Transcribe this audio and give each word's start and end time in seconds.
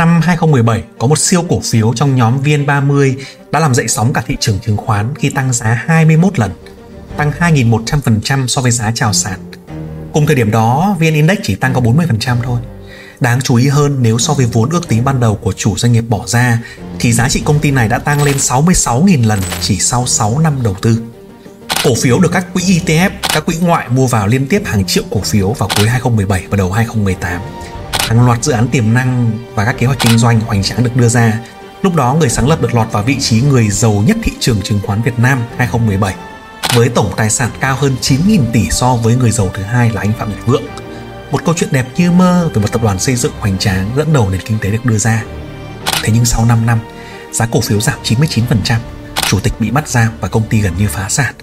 Năm 0.00 0.20
2017 0.22 0.82
có 0.98 1.06
một 1.06 1.18
siêu 1.18 1.44
cổ 1.48 1.60
phiếu 1.60 1.92
trong 1.94 2.16
nhóm 2.16 2.42
VN30 2.42 3.14
đã 3.50 3.60
làm 3.60 3.74
dậy 3.74 3.88
sóng 3.88 4.12
cả 4.12 4.22
thị 4.26 4.36
trường 4.40 4.58
chứng 4.58 4.76
khoán 4.76 5.14
khi 5.14 5.30
tăng 5.30 5.52
giá 5.52 5.84
21 5.86 6.38
lần, 6.38 6.50
tăng 7.16 7.32
2.100% 7.38 8.46
so 8.46 8.62
với 8.62 8.70
giá 8.70 8.92
chào 8.94 9.12
sàn. 9.12 9.38
Cùng 10.12 10.26
thời 10.26 10.36
điểm 10.36 10.50
đó, 10.50 10.96
VN 11.00 11.14
Index 11.14 11.38
chỉ 11.42 11.54
tăng 11.54 11.74
có 11.74 11.80
40% 11.80 12.36
thôi. 12.42 12.60
Đáng 13.20 13.40
chú 13.40 13.54
ý 13.54 13.68
hơn 13.68 13.98
nếu 14.00 14.18
so 14.18 14.34
với 14.34 14.46
vốn 14.46 14.70
ước 14.70 14.88
tính 14.88 15.04
ban 15.04 15.20
đầu 15.20 15.34
của 15.34 15.52
chủ 15.52 15.76
doanh 15.76 15.92
nghiệp 15.92 16.04
bỏ 16.08 16.26
ra 16.26 16.58
thì 17.00 17.12
giá 17.12 17.28
trị 17.28 17.42
công 17.44 17.58
ty 17.58 17.70
này 17.70 17.88
đã 17.88 17.98
tăng 17.98 18.22
lên 18.22 18.36
66.000 18.36 19.26
lần 19.26 19.40
chỉ 19.60 19.78
sau 19.78 20.06
6 20.06 20.38
năm 20.38 20.62
đầu 20.62 20.76
tư. 20.82 21.02
Cổ 21.84 21.94
phiếu 22.02 22.18
được 22.18 22.32
các 22.32 22.46
quỹ 22.52 22.62
ETF, 22.62 23.10
các 23.32 23.46
quỹ 23.46 23.56
ngoại 23.60 23.88
mua 23.88 24.06
vào 24.06 24.26
liên 24.26 24.46
tiếp 24.46 24.62
hàng 24.64 24.84
triệu 24.84 25.04
cổ 25.10 25.20
phiếu 25.20 25.52
vào 25.52 25.68
cuối 25.76 25.88
2017 25.88 26.44
và 26.50 26.56
đầu 26.56 26.72
2018. 26.72 27.40
Hàng 28.10 28.26
loạt 28.26 28.44
dự 28.44 28.52
án 28.52 28.68
tiềm 28.68 28.94
năng 28.94 29.30
và 29.54 29.64
các 29.64 29.78
kế 29.78 29.86
hoạch 29.86 29.98
kinh 29.98 30.18
doanh 30.18 30.40
hoành 30.40 30.62
tráng 30.62 30.84
được 30.84 30.96
đưa 30.96 31.08
ra. 31.08 31.40
Lúc 31.82 31.94
đó 31.94 32.16
người 32.20 32.28
sáng 32.28 32.48
lập 32.48 32.60
được 32.62 32.74
lọt 32.74 32.92
vào 32.92 33.02
vị 33.02 33.16
trí 33.20 33.40
người 33.40 33.68
giàu 33.68 34.04
nhất 34.06 34.16
thị 34.22 34.32
trường 34.40 34.62
chứng 34.62 34.80
khoán 34.86 35.02
Việt 35.02 35.18
Nam 35.18 35.42
2017 35.56 36.14
với 36.74 36.88
tổng 36.88 37.12
tài 37.16 37.30
sản 37.30 37.50
cao 37.60 37.76
hơn 37.76 37.96
9.000 38.00 38.40
tỷ 38.52 38.70
so 38.70 38.94
với 38.94 39.16
người 39.16 39.30
giàu 39.30 39.50
thứ 39.54 39.62
hai 39.62 39.90
là 39.90 40.00
anh 40.00 40.12
Phạm 40.18 40.30
Nhật 40.30 40.46
Vượng. 40.46 40.62
Một 41.30 41.44
câu 41.44 41.54
chuyện 41.58 41.72
đẹp 41.72 41.86
như 41.96 42.10
mơ 42.10 42.50
về 42.54 42.62
một 42.62 42.72
tập 42.72 42.82
đoàn 42.82 42.98
xây 42.98 43.16
dựng 43.16 43.32
hoành 43.38 43.58
tráng 43.58 43.90
dẫn 43.96 44.12
đầu 44.12 44.30
nền 44.30 44.40
kinh 44.40 44.58
tế 44.58 44.70
được 44.70 44.84
đưa 44.84 44.98
ra. 44.98 45.24
Thế 46.02 46.12
nhưng 46.14 46.24
sau 46.24 46.44
5 46.44 46.66
năm, 46.66 46.78
giá 47.32 47.46
cổ 47.46 47.60
phiếu 47.60 47.80
giảm 47.80 47.98
99%, 48.04 48.76
chủ 49.26 49.40
tịch 49.40 49.52
bị 49.58 49.70
bắt 49.70 49.88
giam 49.88 50.08
và 50.20 50.28
công 50.28 50.48
ty 50.48 50.60
gần 50.60 50.72
như 50.78 50.88
phá 50.88 51.08
sản. 51.08 51.34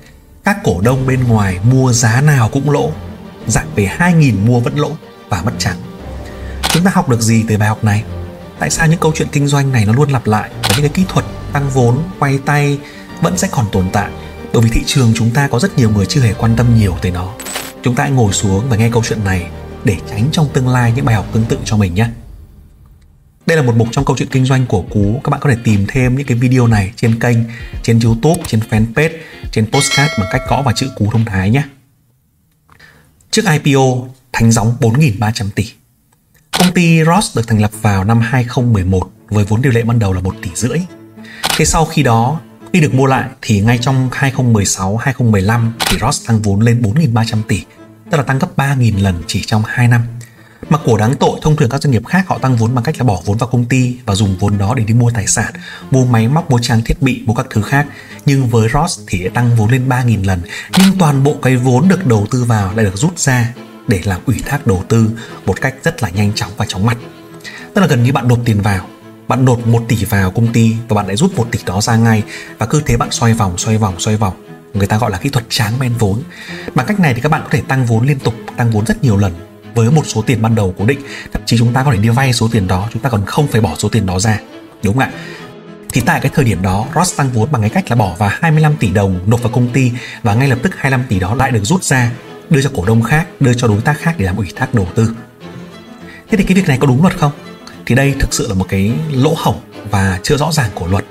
Các 0.44 0.58
cổ 0.64 0.82
đông 0.82 1.08
bên 1.08 1.24
ngoài 1.24 1.60
mua 1.64 1.94
giá 1.94 2.22
nào 2.22 2.50
cũng 2.50 2.70
lỗ, 2.70 2.92
giảm 3.48 3.68
về 3.76 3.92
2.000 3.98 4.46
mua 4.46 4.60
vẫn 4.60 4.80
lỗ 4.80 4.92
và 5.30 5.42
mất 5.42 5.54
trắng. 5.60 5.87
Chúng 6.74 6.84
ta 6.84 6.92
học 6.94 7.10
được 7.10 7.22
gì 7.22 7.46
từ 7.48 7.58
bài 7.58 7.70
học 7.70 7.84
này? 7.84 8.04
Tại 8.60 8.70
sao 8.70 8.88
những 8.88 9.00
câu 9.00 9.12
chuyện 9.16 9.28
kinh 9.32 9.48
doanh 9.48 9.72
này 9.72 9.86
nó 9.86 9.94
luôn 9.94 10.10
lặp 10.10 10.28
lại 10.28 10.50
và 10.64 10.70
những 10.70 10.82
cái 10.82 10.92
kỹ 10.94 11.04
thuật 11.10 11.26
tăng 11.54 11.70
vốn, 11.70 12.04
quay 12.20 12.40
tay 12.46 12.80
vẫn 13.22 13.38
sẽ 13.38 13.48
còn 13.52 13.66
tồn 13.72 13.90
tại 13.94 14.12
bởi 14.54 14.62
vì 14.62 14.70
thị 14.70 14.82
trường 14.86 15.12
chúng 15.16 15.32
ta 15.32 15.48
có 15.48 15.60
rất 15.60 15.78
nhiều 15.78 15.90
người 15.90 16.06
chưa 16.06 16.22
hề 16.22 16.34
quan 16.34 16.56
tâm 16.56 16.76
nhiều 16.76 16.98
tới 17.02 17.12
nó. 17.12 17.34
Chúng 17.84 17.96
ta 17.96 18.04
hãy 18.04 18.12
ngồi 18.12 18.34
xuống 18.34 18.70
và 18.70 18.78
nghe 18.78 18.90
câu 18.94 19.04
chuyện 19.04 19.24
này 19.24 19.50
để 19.84 19.98
tránh 20.10 20.30
trong 20.32 20.50
tương 20.54 20.68
lai 20.68 20.94
những 20.96 21.06
bài 21.06 21.16
học 21.16 21.26
tương 21.34 21.46
tự 21.46 21.58
cho 21.66 21.78
mình 21.78 21.94
nhé. 21.94 22.08
Đây 23.46 23.58
là 23.58 23.64
một 23.64 23.76
mục 23.76 23.88
trong 23.92 24.06
câu 24.06 24.18
chuyện 24.18 24.30
kinh 24.32 24.46
doanh 24.46 24.66
của 24.66 24.82
Cú. 24.82 25.22
Các 25.24 25.30
bạn 25.30 25.40
có 25.42 25.50
thể 25.50 25.58
tìm 25.64 25.86
thêm 25.88 26.16
những 26.16 26.28
cái 26.28 26.38
video 26.38 26.68
này 26.68 26.92
trên 26.96 27.20
kênh, 27.20 27.38
trên 27.84 28.00
YouTube, 28.00 28.44
trên 28.48 28.60
fanpage, 28.70 29.18
trên 29.52 29.72
postcard 29.72 30.12
bằng 30.20 30.28
cách 30.32 30.42
gõ 30.50 30.62
vào 30.62 30.74
chữ 30.78 30.90
Cú 30.96 31.12
thông 31.12 31.26
thái 31.26 31.50
nhé. 31.50 31.64
Trước 33.32 33.42
IPO, 33.52 33.82
thánh 34.34 34.52
gióng 34.52 34.78
4.300 34.80 35.50
tỷ. 35.56 35.72
Công 36.58 36.74
ty 36.74 37.04
Ross 37.04 37.38
được 37.38 37.48
thành 37.48 37.62
lập 37.62 37.72
vào 37.82 38.04
năm 38.04 38.20
2011 38.20 39.10
với 39.30 39.46
vốn 39.46 39.62
điều 39.62 39.72
lệ 39.72 39.84
ban 39.84 40.00
đầu 40.00 40.14
là 40.14 40.22
1 40.22 40.36
tỷ 40.42 40.50
rưỡi. 40.56 40.80
Thế 41.58 41.66
sau 41.66 41.86
khi 41.86 42.04
đó, 42.04 42.40
khi 42.74 42.80
được 42.82 42.94
mua 42.94 43.06
lại 43.06 43.30
thì 43.42 43.62
ngay 43.62 43.78
trong 43.82 44.10
2016-2015 44.10 45.72
thì 45.80 45.98
Ross 46.02 46.28
tăng 46.28 46.42
vốn 46.42 46.62
lên 46.62 46.82
4.300 46.82 47.44
tỷ, 47.48 47.64
tức 48.12 48.18
là 48.18 48.24
tăng 48.24 48.40
gấp 48.40 48.48
3.000 48.58 49.04
lần 49.04 49.24
chỉ 49.28 49.44
trong 49.46 49.64
2 49.66 49.88
năm. 49.88 50.02
Mà 50.70 50.78
của 50.86 50.98
đáng 50.98 51.16
tội 51.16 51.40
thông 51.42 51.56
thường 51.56 51.70
các 51.70 51.82
doanh 51.82 51.92
nghiệp 51.92 52.06
khác 52.06 52.28
họ 52.28 52.38
tăng 52.38 52.56
vốn 52.56 52.76
bằng 52.76 52.84
cách 52.84 52.96
là 52.98 53.04
bỏ 53.04 53.22
vốn 53.26 53.38
vào 53.38 53.50
công 53.50 53.66
ty 53.66 53.98
và 54.06 54.16
dùng 54.16 54.38
vốn 54.40 54.58
đó 54.58 54.74
để 54.78 54.84
đi 54.84 54.94
mua 54.94 55.12
tài 55.12 55.28
sản, 55.28 55.54
mua 55.92 56.06
máy 56.06 56.28
móc, 56.28 56.52
mua 56.52 56.60
trang 56.60 56.82
thiết 56.86 57.02
bị, 57.02 57.24
mua 57.26 57.34
các 57.34 57.46
thứ 57.50 57.62
khác. 57.62 57.88
Nhưng 58.26 58.50
với 58.50 58.70
Ross 58.74 59.00
thì 59.08 59.30
tăng 59.30 59.56
vốn 59.56 59.72
lên 59.72 59.90
3.000 59.90 60.26
lần, 60.26 60.42
nhưng 60.78 60.98
toàn 61.00 61.24
bộ 61.24 61.36
cái 61.42 61.56
vốn 61.56 61.88
được 61.88 62.06
đầu 62.06 62.28
tư 62.32 62.44
vào 62.44 62.74
lại 62.76 62.86
được 62.86 62.98
rút 62.98 63.20
ra 63.20 63.54
để 63.88 64.02
làm 64.04 64.22
ủy 64.26 64.42
thác 64.46 64.68
đầu 64.68 64.84
tư 64.88 65.10
một 65.46 65.62
cách 65.62 65.76
rất 65.84 66.04
là 66.04 66.10
nhanh 66.10 66.34
chóng 66.36 66.52
và 66.58 66.66
chóng 66.66 66.86
mặt. 66.86 66.98
Tức 67.74 67.82
là 67.82 67.88
gần 67.88 68.04
như 68.04 68.12
bạn 68.12 68.28
nộp 68.28 68.40
tiền 68.46 68.62
vào, 68.62 68.88
bạn 69.28 69.46
nộp 69.46 69.68
1 69.68 69.84
tỷ 69.88 70.06
vào 70.06 70.32
công 70.32 70.54
ty 70.54 70.76
và 70.88 70.96
bạn 70.96 71.08
lại 71.08 71.16
rút 71.16 71.38
1 71.38 71.48
tỷ 71.52 71.60
đó 71.66 71.82
ra 71.82 71.96
ngay 71.96 72.24
và 72.58 72.66
cứ 72.66 72.82
thế 72.86 72.98
bạn 72.98 73.12
xoay 73.12 73.34
vòng, 73.34 73.58
xoay 73.58 73.78
vòng, 73.78 74.00
xoay 74.00 74.18
vòng. 74.18 74.34
Người 74.74 74.88
ta 74.88 74.98
gọi 74.98 75.12
là 75.12 75.18
kỹ 75.18 75.30
thuật 75.30 75.46
tráng 75.50 75.80
men 75.80 75.94
vốn. 76.00 76.24
Bằng 76.76 76.86
cách 76.86 77.00
này 77.00 77.14
thì 77.14 77.22
các 77.22 77.30
bạn 77.30 77.42
có 77.44 77.50
thể 77.52 77.62
tăng 77.62 77.86
vốn 77.86 78.08
liên 78.08 78.20
tục, 78.20 78.34
tăng 78.58 78.72
vốn 78.72 78.86
rất 78.86 79.04
nhiều 79.04 79.18
lần 79.18 79.34
với 79.78 79.92
một 79.92 80.04
số 80.06 80.22
tiền 80.22 80.42
ban 80.42 80.56
đầu 80.56 80.76
cố 80.78 80.86
định 80.86 81.00
thậm 81.34 81.42
chí 81.46 81.58
chúng 81.58 81.74
ta 81.74 81.84
có 81.84 81.92
thể 81.92 81.98
đi 81.98 82.10
vay 82.10 82.34
số 82.34 82.50
tiền 82.52 82.68
đó 82.68 82.90
chúng 82.94 83.02
ta 83.02 83.10
còn 83.10 83.26
không 83.26 83.48
phải 83.48 83.62
bỏ 83.62 83.76
số 83.78 83.90
tiền 83.90 84.06
đó 84.06 84.20
ra 84.20 84.40
đúng 84.84 84.94
không 84.94 85.04
ạ 85.04 85.12
thì 85.94 86.02
tại 86.06 86.20
cái 86.22 86.32
thời 86.36 86.46
điểm 86.46 86.62
đó 86.62 86.86
Ross 86.96 87.18
tăng 87.18 87.30
vốn 87.30 87.52
bằng 87.52 87.62
cái 87.62 87.70
cách 87.70 87.90
là 87.90 87.96
bỏ 87.96 88.16
vào 88.18 88.30
25 88.34 88.76
tỷ 88.80 88.90
đồng 88.90 89.20
nộp 89.28 89.42
vào 89.42 89.52
công 89.52 89.70
ty 89.74 89.92
và 90.24 90.34
ngay 90.34 90.48
lập 90.48 90.60
tức 90.64 90.72
25 90.78 91.04
tỷ 91.10 91.20
đó 91.20 91.36
lại 91.36 91.52
được 91.52 91.64
rút 91.64 91.84
ra 91.84 92.12
đưa 92.50 92.62
cho 92.62 92.72
cổ 92.76 92.86
đông 92.86 93.04
khác, 93.04 93.28
đưa 93.40 93.54
cho 93.54 93.68
đối 93.68 93.82
tác 93.82 94.00
khác 94.00 94.16
để 94.18 94.26
làm 94.26 94.38
ủy 94.38 94.48
thác 94.56 94.74
đầu 94.74 94.88
tư. 94.96 95.12
Thế 96.30 96.38
thì 96.38 96.44
cái 96.44 96.56
việc 96.56 96.68
này 96.68 96.78
có 96.82 96.88
đúng 96.88 97.02
luật 97.02 97.18
không? 97.18 97.32
Thì 97.86 97.96
đây 97.96 98.16
thực 98.20 98.34
sự 98.34 98.48
là 98.48 98.54
một 98.54 98.66
cái 98.70 98.92
lỗ 99.12 99.34
hổng 99.38 99.60
và 99.92 100.20
chưa 100.24 100.38
rõ 100.38 100.52
ràng 100.52 100.70
của 100.74 100.88
luật. 100.88 101.06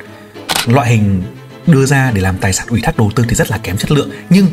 Loại 0.66 0.90
hình 0.90 1.22
đưa 1.66 1.86
ra 1.86 2.10
để 2.10 2.20
làm 2.20 2.38
tài 2.38 2.52
sản 2.52 2.66
ủy 2.70 2.80
thác 2.80 2.98
đầu 2.98 3.10
tư 3.14 3.24
thì 3.28 3.34
rất 3.34 3.50
là 3.50 3.58
kém 3.58 3.76
chất 3.76 3.90
lượng. 3.90 4.10
Nhưng 4.30 4.46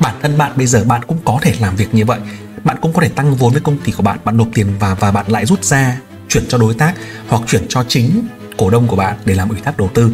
bản 0.00 0.14
thân 0.22 0.38
bạn 0.38 0.52
bây 0.56 0.66
giờ 0.66 0.84
bạn 0.84 1.00
cũng 1.06 1.18
có 1.24 1.38
thể 1.42 1.54
làm 1.60 1.76
việc 1.76 1.94
như 1.94 2.04
vậy. 2.04 2.20
Bạn 2.64 2.76
cũng 2.80 2.92
có 2.92 3.02
thể 3.02 3.08
tăng 3.08 3.34
vốn 3.34 3.52
với 3.52 3.60
công 3.60 3.78
ty 3.78 3.92
của 3.92 4.02
bạn 4.02 4.18
bạn 4.24 4.36
nộp 4.36 4.48
tiền 4.54 4.66
và 4.80 4.94
và 4.94 5.10
bạn 5.10 5.28
lại 5.28 5.46
rút 5.46 5.64
ra, 5.64 6.00
chuyển 6.28 6.44
cho 6.48 6.58
đối 6.58 6.74
tác 6.74 6.94
hoặc 7.28 7.42
chuyển 7.46 7.68
cho 7.68 7.84
chính 7.88 8.26
cổ 8.56 8.70
đông 8.70 8.86
của 8.86 8.96
bạn 8.96 9.16
để 9.24 9.34
làm 9.34 9.48
ủy 9.48 9.58
thác 9.64 9.78
đầu 9.78 9.90
tư 9.94 10.12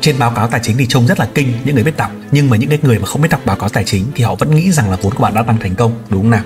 trên 0.00 0.18
báo 0.18 0.30
cáo 0.30 0.48
tài 0.48 0.60
chính 0.62 0.76
thì 0.76 0.86
trông 0.86 1.06
rất 1.06 1.20
là 1.20 1.28
kinh 1.34 1.52
những 1.64 1.74
người 1.74 1.84
biết 1.84 1.96
đọc 1.96 2.10
nhưng 2.30 2.50
mà 2.50 2.56
những 2.56 2.70
cái 2.70 2.78
người 2.82 2.98
mà 2.98 3.06
không 3.06 3.22
biết 3.22 3.28
đọc 3.30 3.40
báo 3.44 3.56
cáo 3.56 3.68
tài 3.68 3.84
chính 3.84 4.04
thì 4.14 4.24
họ 4.24 4.34
vẫn 4.34 4.54
nghĩ 4.54 4.72
rằng 4.72 4.90
là 4.90 4.96
vốn 5.02 5.14
của 5.14 5.22
bạn 5.22 5.34
đã 5.34 5.42
tăng 5.42 5.58
thành 5.58 5.74
công 5.74 5.92
đúng 6.10 6.22
không 6.22 6.30
nào 6.30 6.42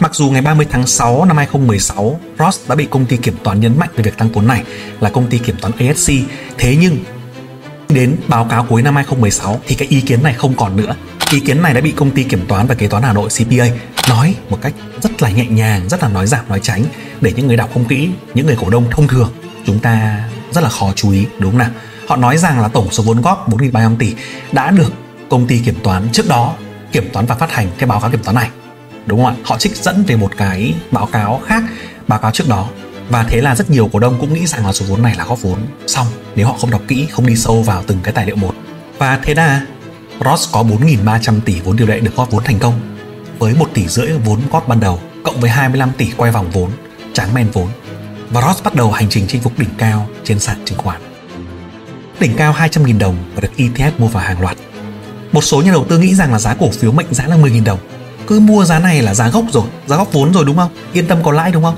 Mặc 0.00 0.14
dù 0.14 0.30
ngày 0.30 0.42
30 0.42 0.66
tháng 0.70 0.86
6 0.86 1.24
năm 1.24 1.36
2016, 1.36 2.20
Ross 2.38 2.68
đã 2.68 2.74
bị 2.74 2.86
công 2.90 3.06
ty 3.06 3.16
kiểm 3.16 3.34
toán 3.42 3.60
nhấn 3.60 3.78
mạnh 3.78 3.88
về 3.96 4.02
việc 4.02 4.18
tăng 4.18 4.28
vốn 4.28 4.46
này 4.46 4.62
là 5.00 5.10
công 5.10 5.26
ty 5.26 5.38
kiểm 5.38 5.56
toán 5.60 5.72
ASC, 5.88 6.12
thế 6.58 6.76
nhưng 6.80 6.98
đến 7.88 8.16
báo 8.28 8.44
cáo 8.44 8.66
cuối 8.68 8.82
năm 8.82 8.94
2016 8.94 9.60
thì 9.66 9.74
cái 9.74 9.88
ý 9.88 10.00
kiến 10.00 10.22
này 10.22 10.34
không 10.34 10.54
còn 10.56 10.76
nữa. 10.76 10.94
Ý 11.32 11.40
kiến 11.40 11.62
này 11.62 11.74
đã 11.74 11.80
bị 11.80 11.92
công 11.92 12.10
ty 12.10 12.22
kiểm 12.22 12.46
toán 12.48 12.66
và 12.66 12.74
kế 12.74 12.88
toán 12.88 13.02
Hà 13.02 13.12
Nội 13.12 13.28
CPA 13.28 13.66
nói 14.08 14.34
một 14.50 14.58
cách 14.62 14.74
rất 15.02 15.22
là 15.22 15.30
nhẹ 15.30 15.46
nhàng, 15.46 15.88
rất 15.88 16.02
là 16.02 16.08
nói 16.08 16.26
giảm 16.26 16.48
nói 16.48 16.60
tránh 16.62 16.84
để 17.20 17.32
những 17.36 17.46
người 17.46 17.56
đọc 17.56 17.70
không 17.74 17.84
kỹ, 17.84 18.08
những 18.34 18.46
người 18.46 18.56
cổ 18.60 18.70
đông 18.70 18.84
thông 18.90 19.08
thường 19.08 19.32
chúng 19.66 19.78
ta 19.78 20.24
rất 20.52 20.64
là 20.64 20.70
khó 20.70 20.92
chú 20.96 21.10
ý 21.10 21.26
đúng 21.38 21.50
không 21.50 21.58
nào? 21.58 21.70
Họ 22.08 22.16
nói 22.16 22.38
rằng 22.38 22.60
là 22.60 22.68
tổng 22.68 22.90
số 22.90 23.02
vốn 23.02 23.20
góp 23.20 23.50
4.300 23.50 23.96
tỷ 23.96 24.14
đã 24.52 24.70
được 24.70 24.92
công 25.28 25.46
ty 25.46 25.58
kiểm 25.58 25.76
toán 25.82 26.08
trước 26.12 26.28
đó 26.28 26.54
kiểm 26.92 27.10
toán 27.12 27.26
và 27.26 27.34
phát 27.34 27.52
hành 27.52 27.68
cái 27.78 27.88
báo 27.88 28.00
cáo 28.00 28.10
kiểm 28.10 28.22
toán 28.22 28.34
này. 28.34 28.50
Đúng 29.06 29.24
không 29.24 29.34
ạ? 29.34 29.42
Họ 29.44 29.58
trích 29.58 29.76
dẫn 29.76 30.04
về 30.06 30.16
một 30.16 30.30
cái 30.36 30.74
báo 30.90 31.06
cáo 31.06 31.40
khác, 31.46 31.62
báo 32.08 32.18
cáo 32.18 32.30
trước 32.30 32.48
đó. 32.48 32.68
Và 33.08 33.24
thế 33.28 33.40
là 33.40 33.54
rất 33.54 33.70
nhiều 33.70 33.90
cổ 33.92 33.98
đông 33.98 34.16
cũng 34.20 34.34
nghĩ 34.34 34.46
rằng 34.46 34.66
là 34.66 34.72
số 34.72 34.86
vốn 34.88 35.02
này 35.02 35.14
là 35.18 35.24
góp 35.24 35.42
vốn 35.42 35.58
xong. 35.86 36.06
Nếu 36.34 36.46
họ 36.46 36.56
không 36.60 36.70
đọc 36.70 36.80
kỹ, 36.88 37.06
không 37.10 37.26
đi 37.26 37.36
sâu 37.36 37.62
vào 37.62 37.82
từng 37.86 37.98
cái 38.02 38.12
tài 38.12 38.26
liệu 38.26 38.36
một. 38.36 38.54
Và 38.98 39.18
thế 39.22 39.34
là 39.34 39.66
Ross 40.24 40.52
có 40.52 40.62
4.300 40.62 41.40
tỷ 41.40 41.60
vốn 41.60 41.76
điều 41.76 41.86
lệ 41.86 42.00
được 42.00 42.16
góp 42.16 42.30
vốn 42.30 42.44
thành 42.44 42.58
công. 42.58 42.80
Với 43.38 43.54
1 43.54 43.68
tỷ 43.74 43.88
rưỡi 43.88 44.12
vốn 44.24 44.40
góp 44.50 44.68
ban 44.68 44.80
đầu, 44.80 45.00
cộng 45.24 45.40
với 45.40 45.50
25 45.50 45.92
tỷ 45.98 46.10
quay 46.16 46.32
vòng 46.32 46.50
vốn, 46.50 46.70
tráng 47.12 47.34
men 47.34 47.50
vốn. 47.52 47.68
Và 48.30 48.42
Ross 48.42 48.62
bắt 48.62 48.74
đầu 48.74 48.92
hành 48.92 49.08
trình 49.10 49.24
chinh 49.28 49.42
phục 49.42 49.58
đỉnh 49.58 49.68
cao 49.78 50.08
trên 50.24 50.40
sàn 50.40 50.56
chứng 50.64 50.78
khoán 50.78 51.00
đỉnh 52.20 52.36
cao 52.36 52.52
200.000 52.52 52.98
đồng 52.98 53.16
và 53.34 53.40
được 53.40 53.48
ETF 53.56 53.90
mua 53.98 54.06
vào 54.06 54.24
hàng 54.24 54.40
loạt. 54.40 54.56
Một 55.32 55.44
số 55.44 55.62
nhà 55.62 55.72
đầu 55.72 55.84
tư 55.88 55.98
nghĩ 55.98 56.14
rằng 56.14 56.32
là 56.32 56.38
giá 56.38 56.54
cổ 56.54 56.70
phiếu 56.70 56.92
mệnh 56.92 57.06
giá 57.10 57.26
là 57.26 57.36
10.000 57.36 57.64
đồng. 57.64 57.78
Cứ 58.26 58.40
mua 58.40 58.64
giá 58.64 58.78
này 58.78 59.02
là 59.02 59.14
giá 59.14 59.28
gốc 59.28 59.44
rồi, 59.52 59.64
giá 59.86 59.96
gốc 59.96 60.12
vốn 60.12 60.32
rồi 60.32 60.44
đúng 60.44 60.56
không? 60.56 60.70
Yên 60.92 61.06
tâm 61.06 61.18
có 61.22 61.32
lãi 61.32 61.52
đúng 61.52 61.62
không? 61.62 61.76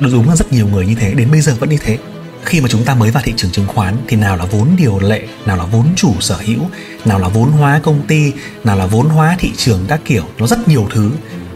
Đúng 0.00 0.28
là 0.28 0.36
rất 0.36 0.52
nhiều 0.52 0.68
người 0.68 0.86
như 0.86 0.94
thế, 0.94 1.14
đến 1.14 1.30
bây 1.30 1.40
giờ 1.40 1.56
vẫn 1.60 1.70
như 1.70 1.78
thế. 1.84 1.98
Khi 2.44 2.60
mà 2.60 2.68
chúng 2.68 2.84
ta 2.84 2.94
mới 2.94 3.10
vào 3.10 3.22
thị 3.26 3.34
trường 3.36 3.50
chứng 3.50 3.66
khoán 3.66 3.96
thì 4.08 4.16
nào 4.16 4.36
là 4.36 4.44
vốn 4.44 4.68
điều 4.76 4.98
lệ, 4.98 5.22
nào 5.46 5.56
là 5.56 5.64
vốn 5.64 5.86
chủ 5.96 6.14
sở 6.20 6.36
hữu, 6.36 6.60
nào 7.04 7.18
là 7.18 7.28
vốn 7.28 7.50
hóa 7.50 7.80
công 7.82 8.06
ty, 8.06 8.32
nào 8.64 8.76
là 8.76 8.86
vốn 8.86 9.08
hóa 9.08 9.36
thị 9.38 9.52
trường 9.56 9.84
các 9.88 10.00
kiểu, 10.04 10.24
nó 10.38 10.46
rất 10.46 10.68
nhiều 10.68 10.88
thứ. 10.90 11.10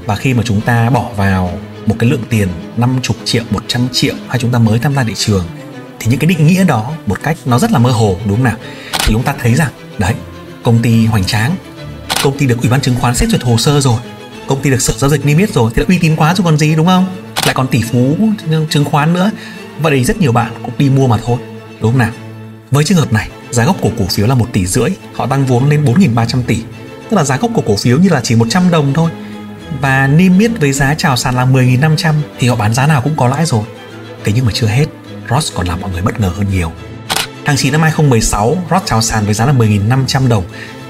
Và 0.06 0.16
khi 0.16 0.34
mà 0.34 0.42
chúng 0.47 0.60
ta 0.60 0.91
bỏ 0.91 1.10
vào 1.16 1.59
một 1.86 1.97
cái 1.98 2.10
lượng 2.10 2.25
tiền 2.28 2.48
50 2.76 3.00
triệu 3.25 3.42
100 3.50 3.88
triệu 3.92 4.14
hay 4.28 4.38
chúng 4.38 4.50
ta 4.50 4.59
mới 4.59 4.78
tham 4.78 4.94
gia 4.94 5.04
thị 5.04 5.12
trường 5.16 5.44
thì 6.00 6.10
những 6.10 6.18
cái 6.20 6.28
định 6.28 6.47
nghĩa 6.47 6.64
đó 6.64 6.92
một 7.06 7.22
cách 7.22 7.36
nó 7.44 7.58
rất 7.58 7.72
là 7.72 7.78
mơ 7.78 7.91
hồ, 7.91 8.16
đúng 8.24 8.36
không 8.36 8.44
nào? 8.44 8.56
Thì 8.92 9.12
chúng 9.12 9.22
ta 9.22 9.34
thấy 9.42 9.54
rằng, 9.54 9.70
đấy, 9.98 10.14
công 10.62 10.78
ty 10.82 11.06
hoành 11.06 11.24
tráng, 11.24 11.56
công 12.22 12.38
ty 12.38 12.47
được 12.47 12.60
ủy 12.60 12.70
ban 12.70 12.80
chứng 12.80 12.94
khoán 13.00 13.14
xét 13.14 13.28
duyệt 13.28 13.42
hồ 13.42 13.56
sơ 13.58 13.80
rồi, 13.80 14.00
công 14.47 14.62
ty 14.62 14.70
được 14.70 14.82
sở 14.82 14.94
giao 14.98 15.10
dịch 15.10 15.26
niêm 15.26 15.38
yết 15.38 15.54
rồi, 15.54 15.70
thì 15.74 15.82
đã 15.82 15.86
uy 15.88 15.98
tín 15.98 16.16
quá 16.16 16.34
chứ 16.36 16.42
còn 16.42 16.58
gì, 16.58 16.74
đúng 16.74 16.86
không? 16.86 17.06
Lại 17.44 17.54
còn 17.54 17.66
tỷ 17.66 17.82
phú 17.82 18.16
chứng 18.70 18.84
khoán 18.84 19.12
nữa. 19.12 19.30
Và 19.82 19.91
đấy 19.91 20.04
rất 20.04 20.20
nhiều 20.20 20.32
bạn 20.32 20.52
cũng 20.62 20.72
đi 20.78 20.91
mua 20.91 21.06
mà 21.06 21.18
thôi, 21.24 21.38
đúng 21.80 21.91
không 21.91 21.98
nào? 21.98 22.10
Với 22.70 22.84
trường 22.84 22.98
hợp 22.98 23.12
này, 23.12 23.28
giá 23.50 23.64
gốc 23.64 23.76
của 23.80 23.91
cổ 23.98 24.04
phiếu 24.04 24.26
là 24.26 24.34
một 24.34 24.48
tỷ 24.53 24.66
rưỡi, 24.66 24.91
họ 25.14 25.26
tăng 25.26 25.46
vốn 25.46 25.68
lên 25.70 25.84
4.300 25.84 26.42
tỷ. 26.42 26.62
Tức 27.10 27.16
là 27.16 27.24
giá 27.24 27.36
gốc 27.36 27.50
của 27.54 27.62
cổ 27.66 27.76
phiếu 27.76 27.98
như 27.98 28.08
là 28.08 28.20
chỉ 28.24 28.34
100 28.34 28.70
đồng 28.70 28.94
thôi. 28.94 29.10
Và 29.80 30.06
niêm 30.06 30.38
yết 30.38 30.50
với 30.60 30.72
giá 30.72 30.94
chào 30.94 31.16
sàn 31.16 31.34
là 31.34 31.44
10.500 31.44 32.14
thì 32.38 32.48
họ 32.48 32.56
bán 32.56 32.74
giá 32.74 32.86
nào 32.86 33.00
cũng 33.00 33.16
có 33.16 33.28
lãi 33.28 33.46
rồi. 33.46 33.62
Thế 34.24 34.32
nhưng 34.34 34.46
mà 34.46 34.53
chưa 34.54 34.66
hết. 34.66 34.86
Ross 35.30 35.53
còn 35.54 35.66
làm 35.66 35.80
mọi 35.80 35.91
người 35.91 36.03
bất 36.03 36.21
ngờ 36.21 36.32
hơn 36.36 36.47
nhiều 36.50 36.72
tháng 37.44 37.56
9 37.56 37.72
năm 37.72 37.82
2016 37.82 38.59
Ross 38.71 38.86
chào 38.86 39.03
sàn 39.03 39.24
với 39.24 39.34
giá 39.34 39.47
là 39.47 39.53
10.500 39.53 40.28
đồng 40.28 40.44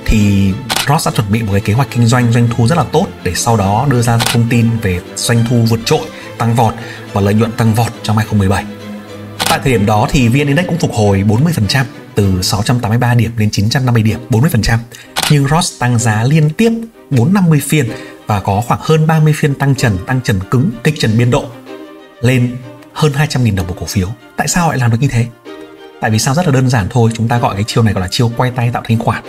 thì 0.05 0.53
Ross 0.89 1.07
đã 1.07 1.13
chuẩn 1.17 1.33
bị 1.33 1.43
một 1.43 1.53
cái 1.53 1.61
kế 1.61 1.73
hoạch 1.73 1.89
kinh 1.91 2.07
doanh 2.07 2.33
doanh 2.33 2.49
thu 2.57 2.67
rất 2.69 2.79
là 2.79 2.85
tốt 2.93 3.07
để 3.25 3.35
sau 3.35 3.57
đó 3.57 3.87
đưa 3.91 4.03
ra 4.03 4.19
thông 4.19 4.47
tin 4.51 4.71
về 4.83 5.01
doanh 5.17 5.45
thu 5.51 5.57
vượt 5.57 5.81
trội, 5.85 6.01
tăng 6.39 6.55
vọt 6.55 6.75
và 7.13 7.21
lợi 7.21 7.35
nhuận 7.35 7.53
tăng 7.53 7.75
vọt 7.75 7.93
trong 8.03 8.17
2017. 8.17 8.65
Tại 9.49 9.61
thời 9.63 9.73
điểm 9.73 9.87
đó 9.87 10.09
thì 10.11 10.29
VN 10.29 10.47
Index 10.47 10.67
cũng 10.67 10.79
phục 10.79 10.93
hồi 10.93 11.25
40% 11.29 11.85
từ 12.15 12.43
683 12.43 13.15
điểm 13.15 13.31
lên 13.37 13.51
950 13.51 14.03
điểm, 14.03 14.21
40%. 14.31 14.79
Nhưng 15.31 15.49
Ross 15.49 15.79
tăng 15.79 15.99
giá 15.99 16.25
liên 16.25 16.51
tiếp 16.51 16.73
450 17.11 17.61
phiên 17.69 17.89
và 18.27 18.41
có 18.41 18.63
khoảng 18.67 18.81
hơn 18.83 19.07
30 19.07 19.33
phiên 19.37 19.55
tăng 19.55 19.75
trần, 19.75 19.99
tăng 20.07 20.21
trần 20.21 20.41
cứng, 20.51 20.71
kích 20.85 20.95
trần 20.99 21.19
biên 21.19 21.31
độ 21.31 21.45
lên 22.21 22.57
hơn 22.93 23.13
200.000 23.13 23.57
đồng 23.57 23.67
một 23.67 23.75
cổ 23.81 23.87
phiếu. 23.87 24.09
Tại 24.41 24.49
sao 24.49 24.69
lại 24.69 24.79
làm 24.79 24.91
được 24.91 24.97
như 25.01 25.09
thế? 25.09 25.27
Tại 26.01 26.11
vì 26.11 26.19
sao 26.19 26.35
rất 26.35 26.47
là 26.47 26.53
đơn 26.53 26.69
giản 26.69 26.87
thôi, 26.91 27.11
chúng 27.15 27.29
ta 27.29 27.39
gọi 27.39 27.55
cái 27.55 27.65
chiêu 27.65 27.83
này 27.83 27.95
gọi 27.95 28.01
là 28.01 28.09
chiêu 28.09 28.31
quay 28.37 28.51
tay 28.51 28.71
tạo 28.73 28.83
thanh 28.89 28.99
khoản. 28.99 29.23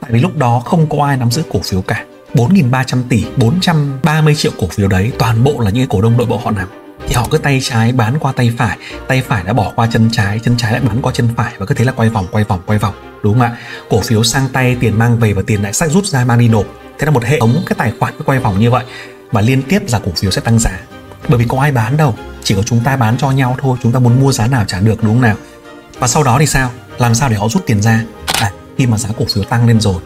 Tại 0.00 0.10
vì 0.12 0.20
lúc 0.20 0.36
đó 0.36 0.62
không 0.64 0.86
có 0.88 1.04
ai 1.04 1.16
nắm 1.16 1.30
giữ 1.30 1.42
cổ 1.52 1.60
phiếu 1.64 1.82
cả. 1.82 2.04
4.300 2.34 3.02
tỷ, 3.08 3.24
430 3.36 4.34
triệu 4.34 4.52
cổ 4.58 4.66
phiếu 4.66 4.88
đấy 4.88 5.12
toàn 5.18 5.44
bộ 5.44 5.60
là 5.60 5.70
những 5.70 5.80
cái 5.80 5.86
cổ 5.90 6.00
đông 6.02 6.16
nội 6.16 6.26
bộ 6.26 6.36
họ 6.44 6.50
nắm 6.50 6.68
thì 7.06 7.14
họ 7.14 7.28
cứ 7.30 7.38
tay 7.38 7.60
trái 7.62 7.92
bán 7.92 8.18
qua 8.18 8.32
tay 8.32 8.52
phải 8.58 8.78
tay 9.08 9.22
phải 9.22 9.44
đã 9.44 9.52
bỏ 9.52 9.72
qua 9.76 9.88
chân 9.92 10.08
trái 10.12 10.40
chân 10.44 10.56
trái 10.56 10.72
lại 10.72 10.80
bán 10.80 11.02
qua 11.02 11.12
chân 11.12 11.28
phải 11.36 11.52
và 11.58 11.66
cứ 11.66 11.74
thế 11.74 11.84
là 11.84 11.92
quay 11.92 12.08
vòng 12.08 12.26
quay 12.30 12.44
vòng 12.44 12.60
quay 12.66 12.78
vòng 12.78 12.94
đúng 13.22 13.32
không 13.32 13.42
ạ 13.42 13.56
cổ 13.90 14.00
phiếu 14.00 14.24
sang 14.24 14.48
tay 14.52 14.76
tiền 14.80 14.98
mang 14.98 15.18
về 15.18 15.32
và 15.32 15.42
tiền 15.46 15.62
lại 15.62 15.72
sách 15.72 15.90
rút 15.90 16.06
ra 16.06 16.24
mang 16.24 16.38
đi 16.38 16.48
nộp 16.48 16.66
thế 16.98 17.04
là 17.04 17.10
một 17.10 17.24
hệ 17.24 17.40
thống 17.40 17.62
cái 17.66 17.74
tài 17.78 17.92
khoản 18.00 18.14
cứ 18.18 18.24
quay 18.24 18.38
vòng 18.38 18.60
như 18.60 18.70
vậy 18.70 18.84
và 19.32 19.40
liên 19.40 19.62
tiếp 19.62 19.82
là 19.92 19.98
cổ 19.98 20.12
phiếu 20.16 20.30
sẽ 20.30 20.40
tăng 20.40 20.58
giá 20.58 20.80
bởi 21.28 21.38
vì 21.38 21.44
có 21.48 21.60
ai 21.60 21.72
bán 21.72 21.96
đâu, 21.96 22.14
chỉ 22.42 22.54
có 22.54 22.62
chúng 22.62 22.80
ta 22.84 22.96
bán 22.96 23.18
cho 23.18 23.30
nhau 23.30 23.56
thôi, 23.60 23.78
chúng 23.82 23.92
ta 23.92 23.98
muốn 23.98 24.20
mua 24.20 24.32
giá 24.32 24.46
nào 24.46 24.64
trả 24.64 24.80
được, 24.80 25.02
đúng 25.02 25.12
không 25.12 25.22
nào? 25.22 25.36
Và 25.98 26.08
sau 26.08 26.22
đó 26.22 26.36
thì 26.40 26.46
sao? 26.46 26.70
Làm 26.98 27.14
sao 27.14 27.28
để 27.28 27.36
họ 27.36 27.48
rút 27.48 27.66
tiền 27.66 27.82
ra? 27.82 28.04
À 28.40 28.52
khi 28.78 28.86
mà 28.86 28.98
giá 28.98 29.08
cổ 29.16 29.24
phiếu 29.34 29.44
tăng 29.44 29.66
lên 29.66 29.80
rồi, 29.80 30.02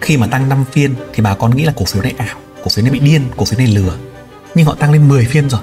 khi 0.00 0.16
mà 0.16 0.26
tăng 0.26 0.48
5 0.48 0.64
phiên 0.72 0.94
thì 1.12 1.22
bà 1.22 1.34
con 1.34 1.56
nghĩ 1.56 1.64
là 1.64 1.72
cổ 1.76 1.84
phiếu 1.84 2.02
này 2.02 2.14
ảo, 2.18 2.36
cổ 2.64 2.68
phiếu 2.68 2.84
này 2.84 2.92
bị 2.92 2.98
điên, 2.98 3.22
cổ 3.36 3.44
phiếu 3.44 3.58
này 3.58 3.66
lừa. 3.66 3.94
Nhưng 4.54 4.66
họ 4.66 4.74
tăng 4.74 4.92
lên 4.92 5.08
10 5.08 5.24
phiên 5.24 5.50
rồi, 5.50 5.60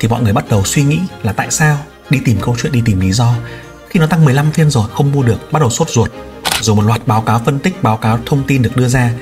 thì 0.00 0.08
mọi 0.08 0.22
người 0.22 0.32
bắt 0.32 0.44
đầu 0.50 0.64
suy 0.64 0.82
nghĩ 0.82 1.00
là 1.22 1.32
tại 1.32 1.46
sao 1.50 1.78
đi 2.10 2.20
tìm 2.24 2.38
câu 2.40 2.56
chuyện, 2.58 2.72
đi 2.72 2.82
tìm 2.84 3.00
lý 3.00 3.12
do. 3.12 3.34
Khi 3.88 4.00
nó 4.00 4.06
tăng 4.06 4.24
15 4.24 4.52
phiên 4.52 4.70
rồi, 4.70 4.88
không 4.92 5.12
mua 5.12 5.22
được, 5.22 5.52
bắt 5.52 5.60
đầu 5.60 5.70
sốt 5.70 5.90
ruột. 5.90 6.10
Rồi 6.60 6.76
một 6.76 6.82
loạt 6.82 7.06
báo 7.06 7.20
cáo 7.20 7.40
phân 7.44 7.58
tích, 7.58 7.82
báo 7.82 7.96
cáo 7.96 8.18
thông 8.26 8.42
tin 8.46 8.62
được 8.62 8.76
đưa 8.76 8.88
ra, 8.88 9.12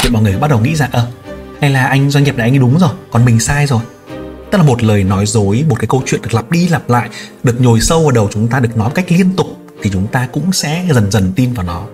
thì 0.00 0.10
mọi 0.10 0.22
người 0.22 0.36
bắt 0.38 0.50
đầu 0.50 0.60
nghĩ 0.60 0.76
rằng 0.76 0.90
ơ 0.92 1.06
ờ, 1.24 1.32
hay 1.60 1.70
là 1.70 1.86
anh 1.86 2.10
doanh 2.10 2.24
nghiệp 2.24 2.36
này 2.36 2.46
anh 2.46 2.52
ấy 2.52 2.58
đúng 2.58 2.78
rồi, 2.78 2.90
còn 3.10 3.24
mình 3.24 3.40
sai 3.40 3.66
rồi 3.66 3.80
tức 4.50 4.58
là 4.58 4.64
một 4.64 4.82
lời 4.82 5.04
nói 5.04 5.26
dối, 5.26 5.64
một 5.68 5.76
cái 5.78 5.86
câu 5.86 6.02
chuyện 6.06 6.22
được 6.22 6.34
lặp 6.34 6.50
đi 6.50 6.68
lặp 6.68 6.90
lại, 6.90 7.08
được 7.42 7.60
nhồi 7.60 7.80
sâu 7.80 8.02
vào 8.02 8.10
đầu 8.10 8.28
chúng 8.32 8.48
ta, 8.48 8.60
được 8.60 8.76
nói 8.76 8.88
một 8.88 8.94
cách 8.94 9.12
liên 9.12 9.30
tục, 9.36 9.46
thì 9.82 9.90
chúng 9.92 10.06
ta 10.06 10.28
cũng 10.32 10.52
sẽ 10.52 10.86
dần 10.90 11.10
dần 11.10 11.32
tin 11.36 11.52
vào 11.52 11.66
nó. 11.66 11.86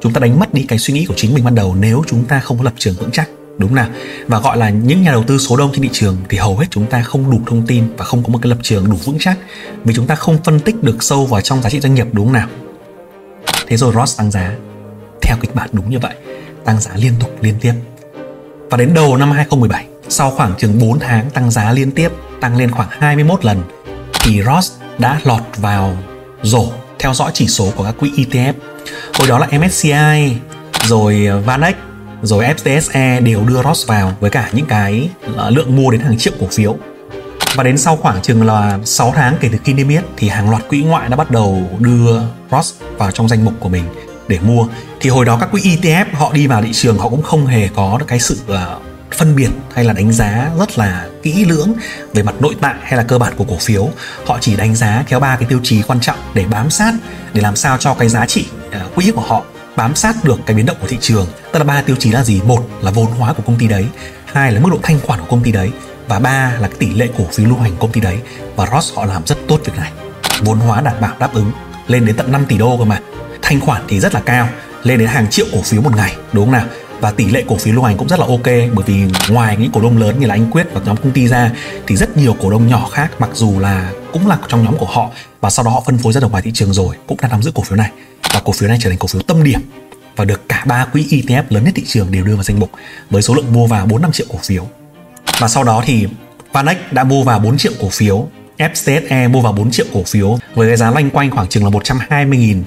Chúng 0.00 0.12
ta 0.12 0.20
đánh 0.20 0.38
mất 0.38 0.54
đi 0.54 0.64
cái 0.68 0.78
suy 0.78 0.94
nghĩ 0.94 1.04
của 1.04 1.14
chính 1.16 1.34
mình 1.34 1.44
ban 1.44 1.54
đầu 1.54 1.74
nếu 1.80 2.02
chúng 2.06 2.24
ta 2.24 2.40
không 2.40 2.58
có 2.58 2.64
lập 2.64 2.72
trường 2.78 2.94
vững 2.94 3.10
chắc, 3.10 3.28
đúng 3.58 3.74
nào? 3.74 3.88
Và 4.26 4.40
gọi 4.40 4.56
là 4.56 4.70
những 4.70 5.02
nhà 5.02 5.12
đầu 5.12 5.24
tư 5.26 5.38
số 5.38 5.56
đông 5.56 5.70
trên 5.72 5.82
thị 5.82 5.90
trường 5.92 6.16
thì 6.28 6.38
hầu 6.38 6.58
hết 6.58 6.66
chúng 6.70 6.86
ta 6.86 7.02
không 7.02 7.30
đủ 7.30 7.40
thông 7.46 7.66
tin 7.66 7.84
và 7.96 8.04
không 8.04 8.22
có 8.22 8.28
một 8.28 8.38
cái 8.42 8.50
lập 8.50 8.58
trường 8.62 8.90
đủ 8.90 8.96
vững 8.96 9.16
chắc, 9.20 9.38
vì 9.84 9.94
chúng 9.94 10.06
ta 10.06 10.14
không 10.14 10.38
phân 10.44 10.60
tích 10.60 10.82
được 10.82 11.02
sâu 11.02 11.26
vào 11.26 11.40
trong 11.40 11.62
giá 11.62 11.70
trị 11.70 11.80
doanh 11.80 11.94
nghiệp, 11.94 12.06
đúng 12.12 12.32
nào? 12.32 12.48
Thế 13.66 13.76
rồi 13.76 13.92
Ross 13.94 14.18
tăng 14.18 14.30
giá. 14.30 14.54
Theo 15.22 15.36
kịch 15.40 15.54
bản 15.54 15.68
đúng 15.72 15.90
như 15.90 15.98
vậy, 15.98 16.14
tăng 16.64 16.80
giá 16.80 16.90
liên 16.96 17.12
tục, 17.20 17.30
liên 17.40 17.54
tiếp. 17.60 17.72
Và 18.70 18.76
đến 18.76 18.94
đầu 18.94 19.16
năm 19.16 19.30
2017 19.30 19.86
sau 20.08 20.30
khoảng 20.30 20.54
chừng 20.58 20.78
4 20.78 20.98
tháng 20.98 21.30
tăng 21.30 21.50
giá 21.50 21.72
liên 21.72 21.90
tiếp 21.90 22.12
tăng 22.40 22.56
lên 22.56 22.70
khoảng 22.70 22.88
21 22.90 23.44
lần 23.44 23.62
thì 24.20 24.42
Ross 24.42 24.72
đã 24.98 25.20
lọt 25.24 25.42
vào 25.56 25.96
rổ 26.42 26.66
theo 26.98 27.14
dõi 27.14 27.30
chỉ 27.34 27.46
số 27.46 27.72
của 27.76 27.84
các 27.84 27.94
quỹ 27.98 28.10
ETF 28.10 28.52
hồi 29.18 29.28
đó 29.28 29.38
là 29.38 29.46
MSCI 29.58 30.36
rồi 30.84 31.26
ờ, 31.26 31.40
VanEck 31.40 31.78
rồi 32.22 32.44
FTSE 32.44 33.22
đều 33.22 33.44
đưa 33.44 33.62
Ross 33.62 33.86
vào 33.86 34.12
với 34.20 34.30
cả 34.30 34.50
những 34.52 34.66
cái 34.66 35.10
ờ, 35.36 35.50
lượng 35.50 35.76
mua 35.76 35.90
đến 35.90 36.00
hàng 36.00 36.18
triệu 36.18 36.32
cổ 36.40 36.46
phiếu. 36.52 36.76
Và 37.54 37.62
đến 37.62 37.78
sau 37.78 37.96
khoảng 37.96 38.22
chừng 38.22 38.46
là 38.46 38.78
6 38.84 39.12
tháng 39.16 39.36
kể 39.40 39.48
từ 39.52 39.58
khi 39.64 39.72
niêm 39.72 39.88
yết 39.88 40.04
thì 40.16 40.28
hàng 40.28 40.50
loạt 40.50 40.68
quỹ 40.68 40.82
ngoại 40.82 41.08
đã 41.08 41.16
bắt 41.16 41.30
đầu 41.30 41.68
đưa 41.78 42.20
Ross 42.50 42.74
vào 42.98 43.10
trong 43.10 43.28
danh 43.28 43.44
mục 43.44 43.54
của 43.60 43.68
mình 43.68 43.84
để 44.28 44.38
mua. 44.42 44.66
Thì 45.00 45.10
hồi 45.10 45.24
đó 45.24 45.36
các 45.40 45.48
quỹ 45.52 45.60
ETF 45.60 46.04
họ 46.12 46.32
đi 46.32 46.46
vào 46.46 46.62
thị 46.62 46.72
trường 46.72 46.98
họ 46.98 47.08
cũng 47.08 47.22
không 47.22 47.46
hề 47.46 47.68
có 47.76 47.96
được 47.98 48.06
cái 48.08 48.20
sự 48.20 48.38
uh, 48.52 48.82
phân 49.14 49.36
biệt 49.36 49.50
hay 49.74 49.84
là 49.84 49.92
đánh 49.92 50.12
giá 50.12 50.50
rất 50.58 50.78
là 50.78 51.08
kỹ 51.22 51.44
lưỡng 51.44 51.72
về 52.12 52.22
mặt 52.22 52.34
nội 52.40 52.56
tại 52.60 52.74
hay 52.82 52.96
là 52.96 53.02
cơ 53.02 53.18
bản 53.18 53.32
của 53.36 53.44
cổ 53.44 53.56
phiếu. 53.60 53.88
Họ 54.26 54.38
chỉ 54.40 54.56
đánh 54.56 54.74
giá 54.74 55.04
theo 55.06 55.20
ba 55.20 55.36
cái 55.36 55.48
tiêu 55.48 55.60
chí 55.62 55.82
quan 55.82 56.00
trọng 56.00 56.18
để 56.34 56.44
bám 56.50 56.70
sát, 56.70 56.94
để 57.32 57.40
làm 57.40 57.56
sao 57.56 57.78
cho 57.78 57.94
cái 57.94 58.08
giá 58.08 58.26
trị 58.26 58.46
à, 58.70 58.80
quỹ 58.94 59.12
của 59.14 59.20
họ 59.20 59.44
bám 59.76 59.94
sát 59.94 60.24
được 60.24 60.40
cái 60.46 60.56
biến 60.56 60.66
động 60.66 60.76
của 60.80 60.86
thị 60.86 60.98
trường. 61.00 61.26
Tức 61.52 61.58
là 61.58 61.64
ba 61.64 61.82
tiêu 61.82 61.96
chí 61.98 62.10
là 62.10 62.24
gì? 62.24 62.40
Một 62.44 62.68
là 62.82 62.90
vốn 62.90 63.06
hóa 63.06 63.32
của 63.32 63.42
công 63.46 63.58
ty 63.58 63.68
đấy, 63.68 63.86
hai 64.24 64.52
là 64.52 64.60
mức 64.60 64.68
độ 64.72 64.78
thanh 64.82 65.00
khoản 65.00 65.20
của 65.20 65.26
công 65.30 65.42
ty 65.42 65.52
đấy, 65.52 65.70
và 66.08 66.18
ba 66.18 66.52
là 66.60 66.68
cái 66.68 66.76
tỷ 66.78 66.94
lệ 66.94 67.08
cổ 67.18 67.24
phiếu 67.32 67.48
lưu 67.48 67.58
hành 67.58 67.76
công 67.80 67.92
ty 67.92 68.00
đấy. 68.00 68.18
Và 68.56 68.66
Ross 68.72 68.94
họ 68.94 69.04
làm 69.04 69.26
rất 69.26 69.38
tốt 69.48 69.60
việc 69.64 69.76
này. 69.76 69.92
Vốn 70.40 70.58
hóa 70.58 70.80
đảm 70.80 70.96
bảo 71.00 71.12
đáp 71.18 71.34
ứng 71.34 71.52
lên 71.86 72.06
đến 72.06 72.16
tận 72.16 72.32
5 72.32 72.46
tỷ 72.48 72.58
đô 72.58 72.76
cơ 72.78 72.84
mà. 72.84 72.98
Thanh 73.42 73.60
khoản 73.60 73.82
thì 73.88 74.00
rất 74.00 74.14
là 74.14 74.20
cao, 74.20 74.48
lên 74.82 74.98
đến 74.98 75.08
hàng 75.08 75.30
triệu 75.30 75.46
cổ 75.52 75.62
phiếu 75.62 75.82
một 75.82 75.96
ngày, 75.96 76.16
đúng 76.32 76.44
không 76.44 76.52
nào? 76.52 76.64
Và 77.04 77.10
tỷ 77.10 77.24
lệ 77.24 77.44
cổ 77.46 77.56
phiếu 77.56 77.74
lưu 77.74 77.84
hành 77.84 77.96
cũng 77.96 78.08
rất 78.08 78.20
là 78.20 78.26
ok 78.26 78.46
bởi 78.46 78.84
vì 78.86 79.02
ngoài 79.28 79.56
những 79.56 79.72
cổ 79.72 79.80
đông 79.80 79.98
lớn 79.98 80.20
như 80.20 80.26
là 80.26 80.34
anh 80.34 80.50
Quyết 80.50 80.66
và 80.72 80.80
nhóm 80.84 80.96
công 80.96 81.12
ty 81.12 81.28
ra 81.28 81.50
thì 81.86 81.96
rất 81.96 82.16
nhiều 82.16 82.36
cổ 82.40 82.50
đông 82.50 82.66
nhỏ 82.66 82.88
khác 82.92 83.10
mặc 83.18 83.30
dù 83.34 83.58
là 83.58 83.92
cũng 84.12 84.26
là 84.26 84.38
trong 84.48 84.64
nhóm 84.64 84.76
của 84.76 84.86
họ 84.86 85.10
và 85.40 85.50
sau 85.50 85.64
đó 85.64 85.70
họ 85.70 85.82
phân 85.86 85.98
phối 85.98 86.12
ra 86.12 86.20
được 86.20 86.30
ngoài 86.30 86.42
thị 86.42 86.50
trường 86.54 86.72
rồi 86.72 86.96
cũng 87.06 87.18
đang 87.22 87.30
nắm 87.30 87.42
giữ 87.42 87.50
cổ 87.54 87.62
phiếu 87.62 87.76
này 87.76 87.90
và 88.34 88.40
cổ 88.44 88.52
phiếu 88.52 88.68
này 88.68 88.78
trở 88.80 88.90
thành 88.90 88.98
cổ 88.98 89.06
phiếu 89.06 89.22
tâm 89.22 89.44
điểm 89.44 89.60
và 90.16 90.24
được 90.24 90.48
cả 90.48 90.64
ba 90.66 90.84
quỹ 90.84 91.06
ETF 91.10 91.42
lớn 91.48 91.64
nhất 91.64 91.72
thị 91.76 91.82
trường 91.86 92.12
đều 92.12 92.24
đưa 92.24 92.34
vào 92.34 92.44
danh 92.44 92.60
mục 92.60 92.70
với 93.10 93.22
số 93.22 93.34
lượng 93.34 93.52
mua 93.52 93.66
vào 93.66 93.86
4 93.86 94.02
5 94.02 94.12
triệu 94.12 94.26
cổ 94.32 94.38
phiếu. 94.42 94.66
Và 95.38 95.48
sau 95.48 95.64
đó 95.64 95.82
thì 95.86 96.06
Vanex 96.52 96.76
đã 96.90 97.04
mua 97.04 97.22
vào 97.22 97.38
4 97.38 97.58
triệu 97.58 97.72
cổ 97.80 97.88
phiếu, 97.88 98.28
FCSE 98.58 99.30
mua 99.30 99.40
vào 99.40 99.52
4 99.52 99.70
triệu 99.70 99.86
cổ 99.94 100.02
phiếu 100.02 100.38
với 100.54 100.68
cái 100.68 100.76
giá 100.76 100.90
loanh 100.90 101.10
quanh 101.10 101.30
khoảng 101.30 101.48
chừng 101.48 101.64
là 101.64 101.70
120.000 101.70 102.62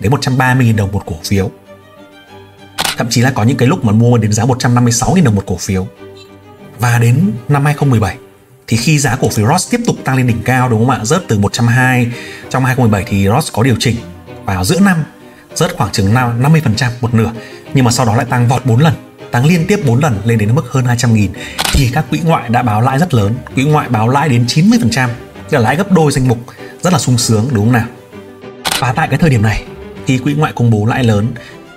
đến 0.00 0.12
130.000 0.12 0.76
đồng 0.76 0.92
một 0.92 1.02
cổ 1.06 1.16
phiếu. 1.24 1.50
Thậm 2.96 3.06
chí 3.10 3.20
là 3.20 3.30
có 3.30 3.42
những 3.42 3.56
cái 3.56 3.68
lúc 3.68 3.84
mà 3.84 3.92
mua 3.92 4.18
đến 4.18 4.32
giá 4.32 4.44
156.000 4.44 5.24
đồng 5.24 5.34
một 5.34 5.42
cổ 5.46 5.56
phiếu. 5.56 5.86
Và 6.78 6.98
đến 6.98 7.32
năm 7.48 7.64
2017 7.64 8.16
thì 8.66 8.76
khi 8.76 8.98
giá 8.98 9.16
cổ 9.16 9.28
phiếu 9.28 9.46
Ross 9.46 9.70
tiếp 9.70 9.80
tục 9.86 9.96
tăng 10.04 10.16
lên 10.16 10.26
đỉnh 10.26 10.42
cao, 10.44 10.68
đúng 10.68 10.80
không 10.80 10.90
ạ? 10.90 11.04
Rớt 11.04 11.22
từ 11.28 11.38
120 11.38 12.12
trong 12.50 12.64
2017 12.64 13.04
thì 13.08 13.28
Ross 13.28 13.52
có 13.52 13.62
điều 13.62 13.76
chỉnh. 13.78 13.96
Vào 14.44 14.64
giữa 14.64 14.80
năm, 14.80 15.04
rớt 15.54 15.76
khoảng 15.76 15.92
chừng 15.92 16.14
50% 16.14 16.90
một 17.00 17.14
nửa. 17.14 17.32
Nhưng 17.74 17.84
mà 17.84 17.90
sau 17.90 18.06
đó 18.06 18.16
lại 18.16 18.26
tăng 18.30 18.48
vọt 18.48 18.66
4 18.66 18.80
lần, 18.80 18.94
tăng 19.30 19.46
liên 19.46 19.66
tiếp 19.66 19.80
4 19.86 20.00
lần, 20.00 20.20
lên 20.24 20.38
đến 20.38 20.54
mức 20.54 20.64
hơn 20.70 20.84
200 20.84 21.14
nghìn. 21.14 21.32
Thì 21.72 21.90
các 21.92 22.04
quỹ 22.10 22.20
ngoại 22.24 22.48
đã 22.48 22.62
báo 22.62 22.80
lãi 22.80 22.98
rất 22.98 23.14
lớn. 23.14 23.34
Quỹ 23.54 23.64
ngoại 23.64 23.88
báo 23.88 24.08
lãi 24.08 24.28
đến 24.28 24.44
90% 24.46 25.08
tức 25.50 25.58
là 25.58 25.64
lãi 25.64 25.76
gấp 25.76 25.92
đôi 25.92 26.12
danh 26.12 26.28
mục, 26.28 26.38
rất 26.82 26.92
là 26.92 26.98
sung 26.98 27.18
sướng, 27.18 27.48
đúng 27.52 27.64
không 27.64 27.72
nào? 27.72 27.86
Và 28.78 28.92
tại 28.92 29.08
cái 29.08 29.18
thời 29.18 29.30
điểm 29.30 29.42
này, 29.42 29.64
khi 30.06 30.18
quỹ 30.18 30.34
ngoại 30.34 30.52
công 30.56 30.70
bố 30.70 30.86
lãi 30.86 31.04
lớn 31.04 31.32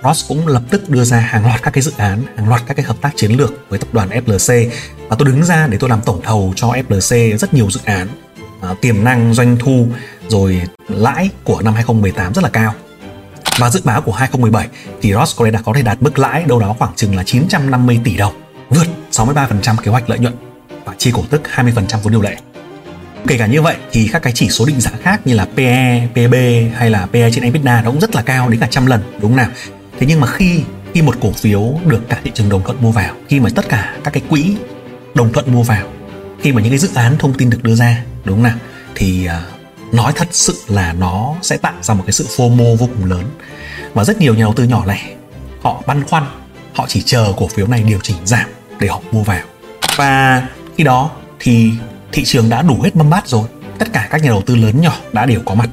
Ross 0.06 0.28
cũng 0.28 0.46
lập 0.46 0.62
tức 0.70 0.88
đưa 0.88 1.04
ra 1.04 1.18
hàng 1.18 1.46
loạt 1.46 1.62
các 1.62 1.70
cái 1.70 1.82
dự 1.82 1.92
án, 1.96 2.22
hàng 2.36 2.48
loạt 2.48 2.62
các 2.66 2.74
cái 2.74 2.86
hợp 2.86 2.96
tác 3.00 3.10
chiến 3.16 3.30
lược 3.30 3.52
với 3.68 3.78
tập 3.78 3.88
đoàn 3.92 4.08
FLC 4.08 4.70
và 5.08 5.16
tôi 5.18 5.28
đứng 5.28 5.44
ra 5.44 5.66
để 5.66 5.78
tôi 5.80 5.90
làm 5.90 6.00
tổng 6.04 6.20
thầu 6.22 6.52
cho 6.56 6.68
FLC 6.68 7.36
rất 7.36 7.54
nhiều 7.54 7.70
dự 7.70 7.80
án 7.84 8.08
à, 8.62 8.74
tiềm 8.80 9.04
năng 9.04 9.34
doanh 9.34 9.56
thu 9.56 9.86
rồi 10.28 10.62
lãi 10.88 11.30
của 11.44 11.62
năm 11.62 11.74
2018 11.74 12.34
rất 12.34 12.44
là 12.44 12.50
cao 12.50 12.74
và 13.58 13.70
dự 13.70 13.80
báo 13.84 14.02
của 14.02 14.12
2017 14.12 14.68
thì 15.02 15.12
Ross 15.12 15.36
có 15.36 15.44
lẽ 15.44 15.50
đã 15.50 15.62
có 15.64 15.72
thể 15.74 15.82
đạt 15.82 16.02
mức 16.02 16.18
lãi 16.18 16.44
đâu 16.44 16.60
đó 16.60 16.76
khoảng 16.78 16.92
chừng 16.96 17.16
là 17.16 17.22
950 17.22 18.00
tỷ 18.04 18.16
đồng, 18.16 18.34
vượt 18.68 18.86
63% 19.10 19.76
kế 19.82 19.90
hoạch 19.90 20.10
lợi 20.10 20.18
nhuận 20.18 20.34
và 20.84 20.94
chi 20.98 21.10
cổ 21.14 21.24
tức 21.30 21.42
20% 21.54 21.98
vốn 22.02 22.12
điều 22.12 22.22
lệ. 22.22 22.36
Kể 23.26 23.38
cả 23.38 23.46
như 23.46 23.62
vậy 23.62 23.76
thì 23.92 24.08
các 24.12 24.22
cái 24.22 24.32
chỉ 24.32 24.48
số 24.48 24.64
định 24.66 24.80
giá 24.80 24.90
khác 25.02 25.20
như 25.26 25.34
là 25.34 25.46
PE, 25.56 26.08
PB 26.12 26.34
hay 26.74 26.90
là 26.90 27.06
PE 27.06 27.30
trên 27.30 27.44
EBITDA 27.44 27.82
nó 27.82 27.90
cũng 27.90 28.00
rất 28.00 28.14
là 28.14 28.22
cao 28.22 28.48
đến 28.48 28.60
cả 28.60 28.66
trăm 28.70 28.86
lần 28.86 29.00
đúng 29.20 29.30
không 29.30 29.36
nào? 29.36 29.48
Thế 29.98 30.06
nhưng 30.06 30.20
mà 30.20 30.26
khi 30.26 30.60
khi 30.94 31.02
một 31.02 31.14
cổ 31.20 31.32
phiếu 31.32 31.80
được 31.86 32.08
cả 32.08 32.20
thị 32.24 32.30
trường 32.34 32.48
đồng 32.48 32.62
thuận 32.62 32.76
mua 32.80 32.90
vào, 32.90 33.14
khi 33.28 33.40
mà 33.40 33.50
tất 33.54 33.68
cả 33.68 33.96
các 34.04 34.10
cái 34.10 34.22
quỹ 34.28 34.56
đồng 35.14 35.32
thuận 35.32 35.52
mua 35.52 35.62
vào, 35.62 35.86
khi 36.40 36.52
mà 36.52 36.62
những 36.62 36.70
cái 36.70 36.78
dự 36.78 36.88
án 36.94 37.18
thông 37.18 37.34
tin 37.34 37.50
được 37.50 37.62
đưa 37.62 37.74
ra 37.74 38.02
đúng 38.24 38.36
không 38.36 38.42
nào? 38.42 38.56
Thì 38.94 39.26
à, 39.26 39.42
nói 39.92 40.12
thật 40.16 40.28
sự 40.30 40.54
là 40.68 40.92
nó 40.92 41.34
sẽ 41.42 41.56
tạo 41.56 41.74
ra 41.82 41.94
một 41.94 42.02
cái 42.06 42.12
sự 42.12 42.26
FOMO 42.36 42.76
vô 42.76 42.86
cùng 42.86 43.04
lớn. 43.04 43.24
Và 43.94 44.04
rất 44.04 44.20
nhiều 44.20 44.34
nhà 44.34 44.42
đầu 44.42 44.52
tư 44.52 44.64
nhỏ 44.64 44.84
lẻ 44.86 45.16
họ 45.62 45.82
băn 45.86 46.04
khoăn 46.04 46.24
họ 46.74 46.84
chỉ 46.88 47.02
chờ 47.02 47.32
cổ 47.36 47.48
phiếu 47.48 47.66
này 47.66 47.82
điều 47.82 47.98
chỉnh 48.02 48.16
giảm 48.24 48.46
để 48.80 48.88
họ 48.88 49.00
mua 49.12 49.22
vào. 49.22 49.44
Và 49.96 50.42
khi 50.76 50.84
đó 50.84 51.10
thì 51.40 51.72
thị 52.12 52.24
trường 52.24 52.48
đã 52.48 52.62
đủ 52.62 52.80
hết 52.82 52.96
mâm 52.96 53.10
bát 53.10 53.28
rồi 53.28 53.48
tất 53.78 53.92
cả 53.92 54.08
các 54.10 54.22
nhà 54.22 54.28
đầu 54.28 54.42
tư 54.46 54.56
lớn 54.56 54.80
nhỏ 54.80 54.96
đã 55.12 55.26
đều 55.26 55.40
có 55.44 55.54
mặt. 55.54 55.68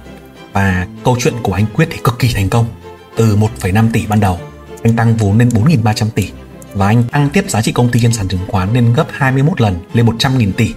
Và 0.54 0.88
câu 1.04 1.18
chuyện 1.20 1.34
của 1.44 1.54
anh 1.54 1.66
Quyết 1.74 1.88
thì 1.92 1.98
cực 2.04 2.20
kỳ 2.20 2.34
thành 2.34 2.50
công 2.50 2.66
từ 3.18 3.38
1,5 3.38 3.92
tỷ 3.94 4.06
ban 4.06 4.20
đầu. 4.20 4.40
Anh 4.84 4.96
tăng 4.96 5.18
vốn 5.18 5.38
lên 5.38 5.50
4.300 5.50 6.10
tỷ 6.10 6.30
và 6.74 6.88
anh 6.88 7.04
tăng 7.04 7.30
tiếp 7.30 7.50
giá 7.50 7.62
trị 7.62 7.72
công 7.72 7.90
ty 7.90 8.00
trên 8.00 8.14
sàn 8.14 8.28
chứng 8.28 8.40
khoán 8.48 8.74
lên 8.74 8.94
gấp 8.94 9.08
21 9.12 9.62
lần 9.62 9.80
lên 9.94 10.06
100.000 10.06 10.52
tỷ. 10.52 10.74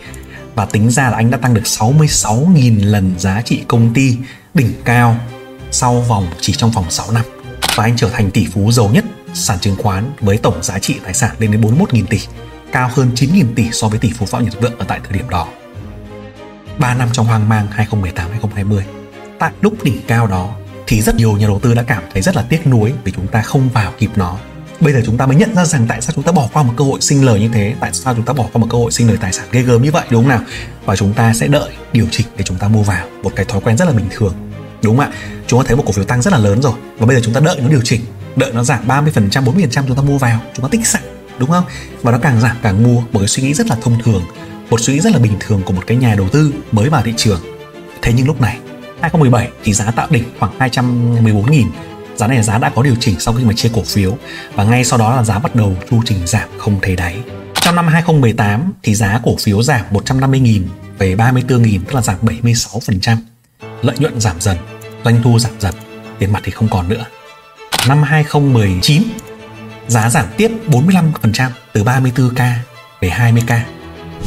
Và 0.54 0.66
tính 0.66 0.90
ra 0.90 1.10
là 1.10 1.16
anh 1.16 1.30
đã 1.30 1.38
tăng 1.38 1.54
được 1.54 1.62
66.000 1.64 2.84
lần 2.84 3.14
giá 3.18 3.42
trị 3.42 3.62
công 3.68 3.94
ty 3.94 4.16
đỉnh 4.54 4.72
cao 4.84 5.16
sau 5.70 6.00
vòng 6.00 6.26
chỉ 6.40 6.52
trong 6.52 6.70
vòng 6.70 6.90
6 6.90 7.10
năm. 7.12 7.24
Và 7.76 7.84
anh 7.84 7.96
trở 7.96 8.08
thành 8.08 8.30
tỷ 8.30 8.46
phú 8.46 8.72
giàu 8.72 8.88
nhất 8.88 9.04
sàn 9.34 9.58
chứng 9.58 9.76
khoán 9.76 10.10
với 10.20 10.38
tổng 10.38 10.62
giá 10.62 10.78
trị 10.78 10.94
tài 11.04 11.14
sản 11.14 11.36
lên 11.38 11.50
đến 11.50 11.60
41.000 11.60 12.06
tỷ, 12.06 12.20
cao 12.72 12.90
hơn 12.94 13.10
9.000 13.14 13.44
tỷ 13.54 13.70
so 13.72 13.88
với 13.88 13.98
tỷ 13.98 14.12
phú 14.18 14.26
Phạm 14.26 14.44
Nhật 14.44 14.60
Vượng 14.60 14.78
ở 14.78 14.84
tại 14.88 15.00
thời 15.04 15.18
điểm 15.18 15.28
đó. 15.30 15.48
3 16.78 16.94
năm 16.94 17.08
trong 17.12 17.26
hoang 17.26 17.48
mang 17.48 17.66
2018-2020 17.76 18.80
tại 19.38 19.52
lúc 19.60 19.84
đỉnh 19.84 20.00
cao 20.06 20.26
đó 20.26 20.54
thì 20.86 21.02
rất 21.02 21.14
nhiều 21.14 21.32
nhà 21.32 21.46
đầu 21.46 21.58
tư 21.62 21.74
đã 21.74 21.82
cảm 21.82 22.02
thấy 22.12 22.22
rất 22.22 22.36
là 22.36 22.42
tiếc 22.42 22.66
nuối 22.66 22.92
vì 23.04 23.12
chúng 23.12 23.26
ta 23.26 23.42
không 23.42 23.68
vào 23.68 23.92
kịp 23.98 24.10
nó. 24.16 24.38
Bây 24.80 24.92
giờ 24.92 25.02
chúng 25.06 25.16
ta 25.16 25.26
mới 25.26 25.36
nhận 25.36 25.54
ra 25.54 25.64
rằng 25.64 25.86
tại 25.88 26.00
sao 26.02 26.12
chúng 26.14 26.24
ta 26.24 26.32
bỏ 26.32 26.48
qua 26.52 26.62
một 26.62 26.72
cơ 26.76 26.84
hội 26.84 27.00
sinh 27.00 27.24
lời 27.24 27.40
như 27.40 27.48
thế, 27.52 27.74
tại 27.80 27.90
sao 27.92 28.14
chúng 28.14 28.24
ta 28.24 28.32
bỏ 28.32 28.46
qua 28.52 28.60
một 28.60 28.66
cơ 28.70 28.78
hội 28.78 28.92
sinh 28.92 29.08
lời 29.08 29.16
tài 29.20 29.32
sản 29.32 29.46
ghê 29.52 29.62
gớm 29.62 29.82
như 29.82 29.90
vậy, 29.90 30.04
đúng 30.10 30.22
không 30.22 30.30
nào? 30.30 30.40
Và 30.84 30.96
chúng 30.96 31.12
ta 31.12 31.34
sẽ 31.34 31.46
đợi 31.46 31.70
điều 31.92 32.06
chỉnh 32.10 32.26
để 32.36 32.44
chúng 32.44 32.58
ta 32.58 32.68
mua 32.68 32.82
vào 32.82 33.06
một 33.22 33.32
cái 33.36 33.46
thói 33.46 33.60
quen 33.60 33.76
rất 33.76 33.84
là 33.84 33.92
bình 33.92 34.06
thường, 34.10 34.34
đúng 34.82 34.96
không 34.96 35.06
ạ? 35.06 35.12
Chúng 35.46 35.60
ta 35.60 35.64
thấy 35.66 35.76
một 35.76 35.82
cổ 35.86 35.92
phiếu 35.92 36.04
tăng 36.04 36.22
rất 36.22 36.32
là 36.32 36.38
lớn 36.38 36.62
rồi, 36.62 36.74
và 36.98 37.06
bây 37.06 37.16
giờ 37.16 37.22
chúng 37.24 37.34
ta 37.34 37.40
đợi 37.40 37.60
nó 37.60 37.68
điều 37.68 37.80
chỉnh, 37.84 38.00
đợi 38.36 38.52
nó 38.52 38.64
giảm 38.64 38.88
30% 38.88 39.44
40% 39.44 39.68
chúng 39.86 39.96
ta 39.96 40.02
mua 40.02 40.18
vào, 40.18 40.40
chúng 40.54 40.62
ta 40.62 40.68
tích 40.72 40.86
sẵn 40.86 41.02
đúng 41.38 41.50
không? 41.50 41.64
Và 42.02 42.12
nó 42.12 42.18
càng 42.18 42.40
giảm 42.40 42.56
càng 42.62 42.82
mua, 42.82 43.00
một 43.00 43.18
cái 43.18 43.28
suy 43.28 43.42
nghĩ 43.42 43.54
rất 43.54 43.66
là 43.66 43.76
thông 43.82 44.02
thường, 44.02 44.22
một 44.70 44.80
suy 44.80 44.94
nghĩ 44.94 45.00
rất 45.00 45.12
là 45.12 45.18
bình 45.18 45.32
thường 45.40 45.62
của 45.66 45.72
một 45.72 45.82
cái 45.86 45.96
nhà 45.96 46.14
đầu 46.14 46.28
tư 46.28 46.52
mới 46.72 46.88
vào 46.88 47.02
thị 47.02 47.12
trường. 47.16 47.40
Thế 48.02 48.12
nhưng 48.16 48.26
lúc 48.26 48.40
này 48.40 48.58
2017 49.00 49.48
thì 49.64 49.72
giá 49.72 49.90
tạo 49.90 50.06
đỉnh 50.10 50.24
khoảng 50.38 50.58
214.000 50.58 51.70
giá 52.16 52.26
này 52.26 52.36
là 52.36 52.42
giá 52.42 52.58
đã 52.58 52.70
có 52.70 52.82
điều 52.82 52.94
chỉnh 53.00 53.20
sau 53.20 53.34
khi 53.34 53.44
mà 53.44 53.52
chia 53.52 53.70
cổ 53.74 53.82
phiếu. 53.82 54.16
Và 54.54 54.64
ngay 54.64 54.84
sau 54.84 54.98
đó 54.98 55.16
là 55.16 55.22
giá 55.22 55.38
bắt 55.38 55.54
đầu 55.54 55.76
chu 55.90 56.02
trình 56.04 56.26
giảm 56.26 56.48
không 56.58 56.78
thấy 56.82 56.96
đáy. 56.96 57.18
Trong 57.54 57.76
năm 57.76 57.86
2018 57.88 58.72
thì 58.82 58.94
giá 58.94 59.20
cổ 59.22 59.36
phiếu 59.40 59.62
giảm 59.62 59.80
150.000 59.90 60.62
về 60.98 61.14
34.000 61.14 61.80
tức 61.86 61.94
là 61.94 62.02
giảm 62.02 62.16
76% 62.22 63.16
lợi 63.82 63.96
nhuận 63.98 64.20
giảm 64.20 64.40
dần, 64.40 64.56
doanh 65.04 65.22
thu 65.22 65.38
giảm 65.38 65.52
dần, 65.60 65.74
tiền 66.18 66.32
mặt 66.32 66.40
thì 66.44 66.50
không 66.50 66.68
còn 66.68 66.88
nữa. 66.88 67.04
Năm 67.88 68.02
2019 68.02 69.02
giá 69.88 70.10
giảm 70.10 70.26
tiếp 70.36 70.50
45% 70.68 71.50
từ 71.72 71.84
34k 71.84 72.52
về 73.00 73.08
20k 73.08 73.58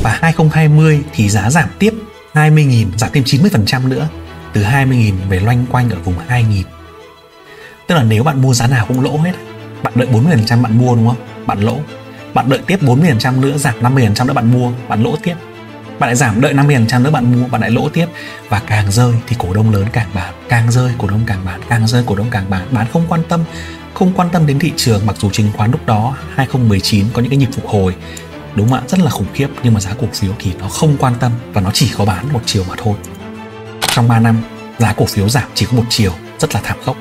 và 0.04 0.18
2020 0.22 1.02
thì 1.14 1.30
giá 1.30 1.50
giảm 1.50 1.70
tiếp 1.80 1.94
20.000 2.34 2.86
giảm 2.98 3.10
thêm 3.14 3.24
90% 3.24 3.88
nữa 3.88 4.08
từ 4.53 4.63
20.000 4.63 5.13
về 5.29 5.39
loanh 5.39 5.65
quanh 5.72 5.89
ở 5.89 6.00
vùng 6.00 6.15
2.000 6.29 6.63
tức 7.89 7.96
là 7.96 8.03
nếu 8.03 8.24
bạn 8.24 8.41
mua 8.41 8.53
giá 8.53 8.68
nào 8.68 8.86
cũng 8.88 9.01
lỗ 9.01 9.18
hết. 9.18 9.34
Bạn 9.84 9.94
đợi 9.96 10.08
40% 10.08 10.62
bạn 10.62 10.77
mua, 10.77 10.96
đúng 10.96 11.08
không? 11.08 11.18
Bạn 11.46 11.60
lỗ. 11.60 11.77
Bạn 12.34 12.50
đợi 12.50 12.60
tiếp 12.68 12.79
40% 12.82 13.41
nữa, 13.41 13.58
giảm 13.58 13.75
50% 13.82 14.27
nữa 14.27 14.34
bạn 14.34 14.53
mua, 14.53 14.72
bạn 14.88 15.03
lỗ 15.03 15.15
tiếp. 15.24 15.36
Bạn 16.00 16.10
lại 16.10 16.15
giảm 16.15 16.41
đợi 16.41 16.53
50% 16.53 17.03
nữa 17.03 17.12
bạn 17.12 17.32
mua, 17.32 17.48
bạn 17.48 17.62
lại 17.62 17.72
lỗ 17.72 17.89
tiếp. 17.89 18.06
Và 18.50 18.62
càng 18.68 18.91
rơi 18.91 19.13
thì 19.27 19.36
cổ 19.39 19.53
đông 19.53 19.72
lớn 19.72 19.86
càng 19.94 20.08
bán. 20.13 20.34
Càng 20.50 20.72
rơi, 20.72 20.91
cổ 20.98 21.08
đông 21.08 21.22
càng 21.25 21.46
bán. 21.46 21.62
Càng 21.70 21.88
rơi, 21.88 22.03
cổ 22.06 22.15
đông 22.15 22.27
càng 22.32 22.50
bán. 22.50 22.68
Bán 22.72 22.88
không 22.94 23.06
quan 23.10 23.22
tâm, 23.29 23.44
không 23.94 24.13
quan 24.15 24.29
tâm 24.29 24.48
đến 24.48 24.60
thị 24.60 24.72
trường, 24.75 25.06
mặc 25.06 25.15
dù 25.20 25.29
chứng 25.29 25.51
khoán 25.58 25.72
lúc 25.72 25.86
đó 25.86 26.18
2019 26.36 27.06
có 27.13 27.22
những 27.22 27.29
cái 27.29 27.38
nhịp 27.38 27.50
phục 27.53 27.68
hồi, 27.68 27.96
đúng 28.56 28.70
không 28.70 28.79
ạ? 28.79 28.84
Rất 28.88 29.00
là 29.00 29.10
khủng 29.10 29.27
khiếp, 29.34 29.48
nhưng 29.63 29.74
mà 29.74 29.79
giá 29.79 29.94
cổ 30.01 30.08
phiếu 30.13 30.32
thì 30.39 30.51
nó 30.60 30.70
không 30.70 30.98
quan 31.00 31.13
tâm 31.20 31.32
và 31.53 31.62
nó 31.62 31.72
chỉ 31.74 31.91
có 31.98 32.06
bán 32.06 32.34
một 32.34 32.41
chiều 32.46 32.63
mà 32.70 32.75
thôi 32.77 32.96
trong 34.00 34.08
3 34.08 34.20
năm, 34.20 34.41
giá 34.77 34.94
cổ 34.94 35.06
phiếu 35.06 35.29
giảm 35.29 35.44
chỉ 35.53 35.65
có 35.65 35.72
một 35.77 35.84
chiều, 35.89 36.12
rất 36.39 36.56
là 36.56 36.62
thảm 36.63 36.77
khốc. 36.86 36.98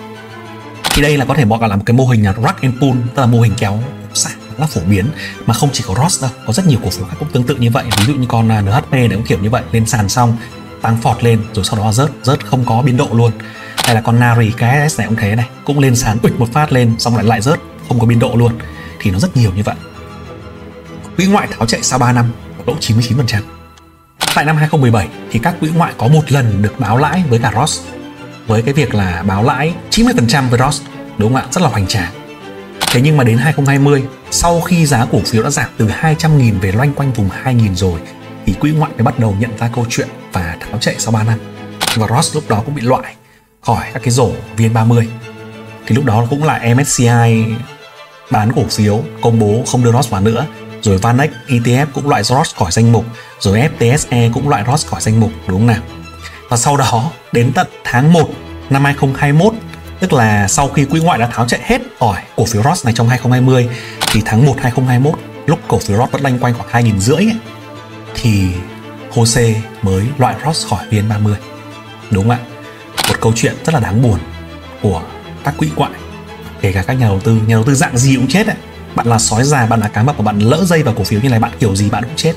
Thì 0.95 1.03
đây 1.03 1.17
là 1.17 1.25
có 1.25 1.35
thể 1.35 1.45
gọi 1.45 1.69
là 1.69 1.77
một 1.77 1.83
cái 1.87 1.97
mô 1.97 2.07
hình 2.07 2.25
là 2.25 2.33
rock 2.33 2.63
and 2.63 2.75
pull 2.81 2.99
tức 3.15 3.21
là 3.21 3.27
mô 3.27 3.41
hình 3.41 3.53
kéo 3.59 3.79
xả 4.15 4.31
rất 4.31 4.59
là 4.59 4.67
phổ 4.67 4.81
biến, 4.81 5.07
mà 5.47 5.55
không 5.55 5.71
chỉ 5.73 5.85
có 5.87 5.95
Ross 6.03 6.23
đâu, 6.23 6.31
có 6.47 6.53
rất 6.53 6.67
nhiều 6.67 6.79
cổ 6.85 6.91
phiếu 6.91 7.07
khác 7.07 7.17
cũng 7.19 7.29
tương 7.33 7.43
tự 7.43 7.57
như 7.57 7.71
vậy. 7.71 7.85
Ví 7.99 8.05
dụ 8.07 8.15
như 8.15 8.27
con 8.29 8.53
à, 8.53 8.61
NHP 8.61 8.93
này 8.93 9.09
cũng 9.09 9.25
kiểu 9.25 9.39
như 9.39 9.51
vậy, 9.51 9.63
lên 9.73 9.87
sàn 9.87 10.09
xong, 10.09 10.37
tăng 10.83 10.97
phọt 10.97 11.25
lên, 11.25 11.41
rồi 11.55 11.65
sau 11.65 11.77
đó 11.77 11.93
rớt 11.93 12.11
rớt 12.23 12.47
không 12.47 12.65
có 12.65 12.83
biên 12.83 12.97
độ 12.97 13.09
luôn. 13.13 13.33
Hay 13.77 13.95
là 13.95 14.01
con 14.01 14.21
Nari 14.21 14.51
KS 14.51 14.99
này 14.99 15.07
cũng 15.07 15.17
thế 15.17 15.35
này, 15.35 15.49
cũng 15.65 15.79
lên 15.79 15.97
sàn 15.97 16.19
bịch 16.23 16.41
một 16.41 16.53
phát 16.53 16.73
lên, 16.73 16.95
xong 16.99 17.17
lại 17.17 17.25
lại 17.25 17.41
rớt, 17.41 17.61
không 17.89 18.01
có 18.01 18.07
biên 18.07 18.19
độ 18.19 18.33
luôn. 18.35 18.53
Thì 19.01 19.11
nó 19.11 19.19
rất 19.19 19.37
nhiều 19.37 19.53
như 19.57 19.63
vậy. 19.63 19.77
Quỹ 21.17 21.27
ngoại 21.27 21.49
tháo 21.51 21.67
chạy 21.67 21.83
sau 21.83 21.99
3 21.99 22.13
năm 22.13 22.33
lỗ 22.67 22.75
99% 22.81 23.58
tại 24.39 24.45
năm 24.45 24.57
2017 24.57 25.09
thì 25.31 25.39
các 25.39 25.55
quỹ 25.61 25.69
ngoại 25.69 25.93
có 25.99 26.09
một 26.09 26.33
lần 26.33 26.63
được 26.63 26.75
báo 26.81 26.99
lãi 26.99 27.23
với 27.29 27.39
cả 27.39 27.53
Ross. 27.57 27.81
Với 28.47 28.63
cái 28.63 28.75
việc 28.75 28.95
là 28.95 29.23
báo 29.27 29.45
lãi 29.45 29.75
90% 29.91 30.49
với 30.49 30.59
Ross, 30.59 30.83
đúng 31.19 31.33
không 31.33 31.43
ạ? 31.43 31.47
Rất 31.51 31.63
là 31.63 31.69
hoành 31.69 31.87
tráng. 31.87 32.13
Thế 32.81 33.01
nhưng 33.01 33.17
mà 33.17 33.25
đến 33.25 33.39
2020 33.39 34.03
sau 34.31 34.61
khi 34.61 34.87
giá 34.87 35.07
cổ 35.13 35.19
phiếu 35.27 35.43
đã 35.43 35.51
giảm 35.51 35.69
từ 35.77 35.89
200.000 35.89 36.61
về 36.61 36.73
loanh 36.73 36.93
quanh 36.93 37.13
vùng 37.13 37.29
2.000 37.45 37.75
rồi, 37.75 38.01
thì 38.47 38.55
quỹ 38.61 38.71
ngoại 38.71 38.91
mới 38.97 39.03
bắt 39.03 39.19
đầu 39.19 39.37
nhận 39.39 39.51
ra 39.59 39.71
câu 39.75 39.87
chuyện 39.91 40.09
và 40.33 40.57
tháo 40.61 40.79
chạy 40.81 40.95
sau 40.99 41.13
3 41.13 41.25
năm. 41.25 41.39
Và 41.95 42.17
Ross 42.17 42.35
lúc 42.35 42.49
đó 42.49 42.63
cũng 42.65 42.75
bị 42.75 42.83
loại 42.83 43.15
khỏi 43.61 43.85
các 43.93 44.03
cái 44.03 44.11
rổ 44.11 44.31
VN30 44.57 45.07
thì 45.87 45.95
lúc 45.95 46.05
đó 46.05 46.27
cũng 46.31 46.45
là 46.45 46.75
MSCI 46.75 47.45
bán 48.31 48.53
cổ 48.57 48.63
phiếu, 48.71 49.03
công 49.23 49.39
bố 49.39 49.63
không 49.67 49.85
đưa 49.85 49.93
Ross 49.93 50.11
vào 50.11 50.21
nữa 50.21 50.47
rồi 50.83 50.99
VanEck 50.99 51.33
ETF 51.49 51.87
cũng 51.95 52.09
loại 52.09 52.23
Ross 52.23 52.55
khỏi 52.57 52.73
danh 52.73 52.93
mục 52.93 53.05
rồi 53.41 53.69
FTSE 53.79 54.33
cũng 54.33 54.49
loại 54.49 54.65
Ross 54.67 54.87
khỏi 54.87 55.01
danh 55.01 55.21
mục 55.21 55.31
đúng 55.47 55.59
không 55.59 55.67
nào? 55.67 55.83
Và 56.49 56.57
sau 56.57 56.77
đó 56.77 57.11
đến 57.33 57.53
tận 57.55 57.67
tháng 57.85 58.13
1 58.13 58.31
năm 58.71 58.85
2021 58.85 59.55
tức 60.01 60.13
là 60.13 60.49
sau 60.49 60.69
khi 60.69 60.85
quỹ 60.85 61.01
ngoại 61.01 61.19
đã 61.19 61.27
tháo 61.27 61.49
chạy 61.49 61.61
hết 61.63 61.81
khỏi 62.01 62.23
cổ 62.37 62.45
phiếu 62.45 62.63
Ross 62.63 62.85
này 62.85 62.95
trong 62.95 63.09
2020 63.09 63.69
thì 64.13 64.23
tháng 64.25 64.47
1 64.47 64.55
2021 64.59 65.19
lúc 65.47 65.59
cổ 65.69 65.79
phiếu 65.79 65.97
Ross 65.97 66.13
vẫn 66.13 66.23
lanh 66.23 66.39
quanh 66.39 66.55
khoảng 66.55 66.85
2.000 66.85 66.99
rưỡi 66.99 67.17
ấy, 67.17 67.37
thì 68.15 68.49
Jose 69.15 69.55
mới 69.83 70.05
loại 70.19 70.35
Ross 70.47 70.67
khỏi 70.67 70.87
VN30 70.91 71.35
đúng 72.11 72.29
không 72.29 72.31
ạ? 72.31 72.39
Một 73.09 73.15
câu 73.21 73.33
chuyện 73.37 73.55
rất 73.65 73.75
là 73.75 73.81
đáng 73.81 74.03
buồn 74.03 74.19
của 74.83 75.03
các 75.45 75.55
quỹ 75.59 75.69
ngoại 75.77 75.91
kể 76.61 76.73
cả 76.73 76.83
các 76.83 76.93
nhà 76.95 77.07
đầu 77.07 77.21
tư. 77.21 77.41
Nhà 77.47 77.55
đầu 77.55 77.65
tư 77.65 77.75
dạng 77.75 77.99
gì 77.99 78.17
cũng 78.17 78.29
chết 78.29 78.47
ấy 78.47 78.57
bạn 78.95 79.07
là 79.07 79.19
sói 79.19 79.45
già, 79.45 79.67
bạn 79.67 79.81
là 79.81 79.89
cá 79.89 80.03
mập 80.03 80.17
và 80.17 80.23
bạn 80.23 80.39
lỡ 80.39 80.65
dây 80.65 80.83
vào 80.83 80.95
cổ 80.95 81.05
phiếu 81.05 81.21
như 81.21 81.29
này, 81.29 81.41
bạn 81.41 81.53
kiểu 81.59 81.77
gì 81.77 81.91
bạn 81.91 82.05
cũng 82.05 82.17
chết. 82.17 82.33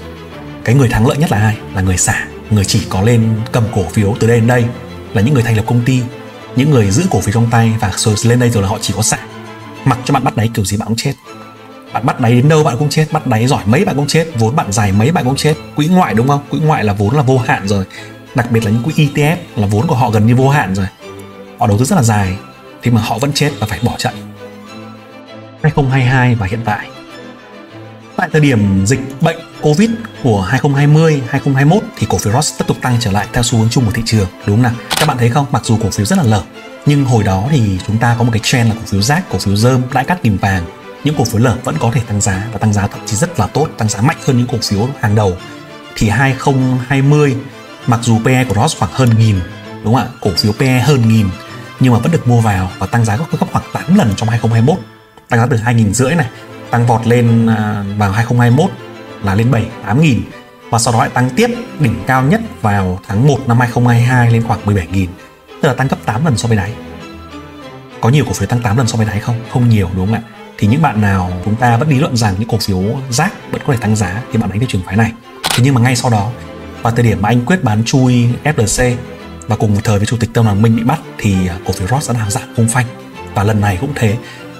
Cái 0.63 0.75
người 0.75 0.89
thắng 0.89 1.08
lợi 1.08 1.17
nhất 1.17 1.31
là 1.31 1.38
ai? 1.38 1.58
Là 1.75 1.81
người 1.81 1.98
xả, 1.98 2.25
người 2.50 2.65
chỉ 2.65 2.81
có 2.89 3.01
lên 3.01 3.29
cầm 3.51 3.63
cổ 3.74 3.84
phiếu 3.84 4.15
từ 4.20 4.27
đây 4.27 4.39
đến 4.39 4.48
đây, 4.48 4.65
là 5.13 5.22
những 5.22 5.34
người 5.34 5.43
thành 5.43 5.58
lập 5.58 5.63
công 5.67 5.81
ty, 5.86 6.01
những 6.55 6.72
người 6.72 6.91
giữ 6.91 7.03
cổ 7.12 7.22
phiếu 7.22 7.34
trong 7.34 7.50
tay 7.51 7.74
và 7.79 7.91
rồi 7.96 8.15
lên 8.24 8.39
đây 8.39 8.50
rồi 8.50 8.63
là 8.63 8.70
họ 8.70 8.77
chỉ 8.81 8.93
có 8.98 9.01
xả. 9.01 9.17
Mặc 9.86 10.00
cho 10.05 10.13
bạn 10.13 10.24
bắt 10.24 10.36
đáy, 10.36 10.50
kiểu 10.53 10.65
gì 10.65 10.77
bạn 10.77 10.88
cũng 10.88 10.98
chết. 10.98 11.13
Bạn 11.93 12.05
bắt 12.05 12.20
đáy 12.20 12.31
đến 12.31 12.50
đâu 12.50 12.63
bạn 12.63 12.77
cũng 12.79 12.89
chết, 12.89 13.08
bắt 13.12 13.27
đáy 13.27 13.48
giỏi 13.48 13.63
mấy 13.65 13.86
bạn 13.86 13.96
cũng 13.96 14.08
chết, 14.08 14.27
vốn 14.36 14.55
bạn 14.55 14.72
dài 14.72 14.91
mấy 14.91 15.12
bạn 15.12 15.25
cũng 15.25 15.36
chết. 15.36 15.53
Quỹ 15.75 15.88
ngoại 15.88 16.13
đúng 16.13 16.27
không? 16.27 16.41
Quỹ 16.50 16.60
ngoại 16.60 16.84
là 16.84 16.93
vốn 16.93 17.15
là 17.15 17.22
vô 17.22 17.38
hạn 17.38 17.67
rồi. 17.67 17.86
Đặc 18.36 18.51
biệt 18.51 18.65
là 18.65 18.72
những 18.72 18.84
quỹ 18.84 18.93
ETF 18.93 19.36
là 19.55 19.67
vốn 19.67 19.88
của 19.88 19.96
họ 19.96 20.10
gần 20.10 20.27
như 20.27 20.36
vô 20.36 20.50
hạn 20.50 20.75
rồi. 20.75 20.86
Họ 21.60 21.67
đầu 21.67 21.77
tư 21.77 21.86
rất 21.86 21.96
là 21.96 22.03
dài 22.03 22.36
thì 22.84 22.91
mà 22.91 23.01
họ 23.01 23.17
vẫn 23.17 23.31
chết 23.34 23.51
và 23.60 23.67
phải 23.67 23.79
bỏ 23.84 23.96
chạy. 23.98 24.13
2022 25.63 26.36
và 26.36 26.48
hiện 26.48 26.60
tại 26.65 26.88
tại 28.22 28.30
thời 28.32 28.41
điểm 28.41 28.86
dịch 28.86 29.00
bệnh 29.22 29.38
Covid 29.62 29.89
của 30.24 30.41
2020, 30.41 31.22
2021 31.27 31.84
thì 31.98 32.08
cổ 32.10 32.18
phiếu 32.18 32.34
Ross 32.34 32.58
tiếp 32.58 32.65
tục 32.68 32.77
tăng 32.82 32.98
trở 33.00 33.12
lại 33.12 33.27
theo 33.34 33.44
xu 33.44 33.58
hướng 33.58 33.70
chung 33.70 33.86
của 33.86 33.91
thị 33.91 34.01
trường, 34.06 34.27
đúng 34.46 34.56
không 34.56 34.63
nào? 34.63 34.74
Các 34.98 35.06
bạn 35.08 35.18
thấy 35.18 35.30
không? 35.30 35.46
Mặc 35.51 35.65
dù 35.65 35.77
cổ 35.84 35.89
phiếu 35.89 36.06
rất 36.06 36.18
là 36.18 36.24
lở, 36.24 36.44
nhưng 36.86 37.06
hồi 37.06 37.24
đó 37.24 37.44
thì 37.51 37.80
chúng 37.88 37.98
ta 37.98 38.15
có 38.18 38.24
một 38.24 38.30
cái 38.34 38.41
trend 38.44 38.70
là 38.70 38.75
cổ 38.75 38.82
phiếu 38.86 39.01
rác, 39.01 39.24
cổ 39.30 39.38
phiếu 39.38 39.56
dơm, 39.56 39.82
lãi 39.91 40.06
cắt 40.06 40.22
tìm 40.22 40.38
vàng. 40.38 40.65
Những 41.03 41.15
cổ 41.18 41.24
phiếu 41.24 41.41
lở 41.41 41.56
vẫn 41.63 41.75
có 41.80 41.91
thể 41.94 42.01
tăng 42.08 42.22
giá 42.22 42.48
và 42.51 42.58
tăng 42.60 42.74
giá 42.74 42.88
thậm 42.88 43.00
chí 43.06 43.15
rất 43.15 43.39
là 43.39 43.48
tốt, 43.48 43.68
tăng 43.77 43.89
giá 43.89 44.01
mạnh 44.01 44.18
hơn 44.25 44.38
những 44.38 44.48
cổ 44.48 44.58
phiếu 44.62 44.88
hàng 45.00 45.15
đầu. 45.15 45.38
Thì 45.96 46.10
2020 46.10 47.36
mặc 47.88 48.00
dù 48.03 48.20
PE 48.25 48.44
của 48.44 48.62
Ross 48.62 48.77
khoảng 48.77 48.91
hơn 48.94 49.10
nghìn, 49.18 49.39
đúng 49.84 49.94
không 49.94 50.03
ạ? 50.03 50.08
Cổ 50.22 50.32
phiếu 50.38 50.51
PE 50.51 50.80
hơn 50.80 51.08
nghìn 51.08 51.30
nhưng 51.80 51.94
mà 51.94 52.00
vẫn 52.00 52.12
được 52.12 52.27
mua 52.27 52.41
vào 52.41 52.72
và 52.80 52.88
tăng 52.88 53.06
giá 53.06 53.18
gấp 53.18 53.25
khoảng 53.51 53.63
8 53.74 53.96
lần 53.96 54.13
trong 54.18 54.30
2021 54.30 54.90
tăng 55.32 55.40
giá 55.40 55.48
từ 55.50 55.58
2.000 55.58 55.94
rưỡi 55.94 56.16
này, 56.16 56.28
tăng 56.72 56.86
vọt 56.86 57.08
lên 57.08 57.48
à, 57.48 57.84
vào 57.98 58.12
2021 58.12 58.72
là 59.24 59.36
lên 59.36 59.52
7 59.52 59.66
8 59.86 60.02
nghìn. 60.02 60.22
Và 60.70 60.80
sau 60.80 60.94
đó 60.94 61.00
lại 61.00 61.10
tăng 61.14 61.30
tiếp, 61.30 61.50
đỉnh 61.80 61.96
cao 62.08 62.24
nhất 62.24 62.42
vào 62.62 63.00
tháng 63.08 63.28
1 63.28 63.48
năm 63.48 63.60
2022 63.60 64.32
lên 64.32 64.44
khoảng 64.48 64.66
17 64.66 64.88
nghìn, 64.88 65.10
tức 65.62 65.68
là 65.70 65.74
tăng 65.74 65.88
gấp 65.88 65.98
8 66.06 66.26
lần 66.26 66.38
so 66.38 66.48
với 66.48 66.58
đáy. 66.58 66.74
Có 68.02 68.10
nhiều 68.10 68.26
cổ 68.28 68.34
phiếu 68.34 68.48
tăng 68.48 68.62
8 68.62 68.78
lần 68.78 68.88
so 68.88 68.98
với 68.98 69.06
đáy 69.06 69.20
không? 69.20 69.36
Không 69.54 69.70
nhiều, 69.70 69.90
đúng 69.96 70.06
không 70.06 70.16
ạ? 70.16 70.22
Thì 70.58 70.68
những 70.68 70.82
bạn 70.82 71.02
nào 71.02 71.32
chúng 71.46 71.56
ta 71.56 71.78
vẫn 71.78 71.90
lý 71.90 72.00
luận 72.00 72.18
rằng 72.18 72.36
những 72.40 72.50
cổ 72.50 72.58
phiếu 72.58 72.84
rác 73.10 73.34
vẫn 73.52 73.62
có 73.66 73.74
thể 73.74 73.80
tăng 73.82 73.96
giá 73.96 74.22
thì 74.32 74.38
bạn 74.38 74.50
đánh 74.50 74.60
theo 74.60 74.68
trường 74.70 74.82
phái 74.86 74.96
này. 74.96 75.12
Thế 75.56 75.64
nhưng 75.64 75.74
mà 75.74 75.82
ngay 75.82 75.96
sau 75.96 76.12
đó, 76.12 76.32
vào 76.82 76.94
thời 76.94 77.04
điểm 77.04 77.22
mà 77.22 77.30
anh 77.30 77.46
quyết 77.46 77.64
bán 77.64 77.84
chui 77.86 78.28
FLC 78.44 78.96
và 79.48 79.56
cùng 79.56 79.74
một 79.74 79.82
thời 79.84 79.98
với 79.98 80.06
chủ 80.06 80.18
tịch 80.20 80.30
Tân 80.34 80.44
Hoàng 80.44 80.62
Minh 80.62 80.76
bị 80.76 80.84
bắt 80.84 81.00
thì 81.18 81.48
à, 81.48 81.58
cổ 81.66 81.74
phiếu 81.74 81.88
Ross 81.88 82.12
đã 82.12 82.20
hàng 82.20 82.32
giảm 82.32 82.44
không 82.56 82.68
phanh. 82.68 82.86
Và 83.34 83.44
lần 83.44 83.62
này 83.62 83.78
cũng 83.82 83.92
thế 83.96 84.18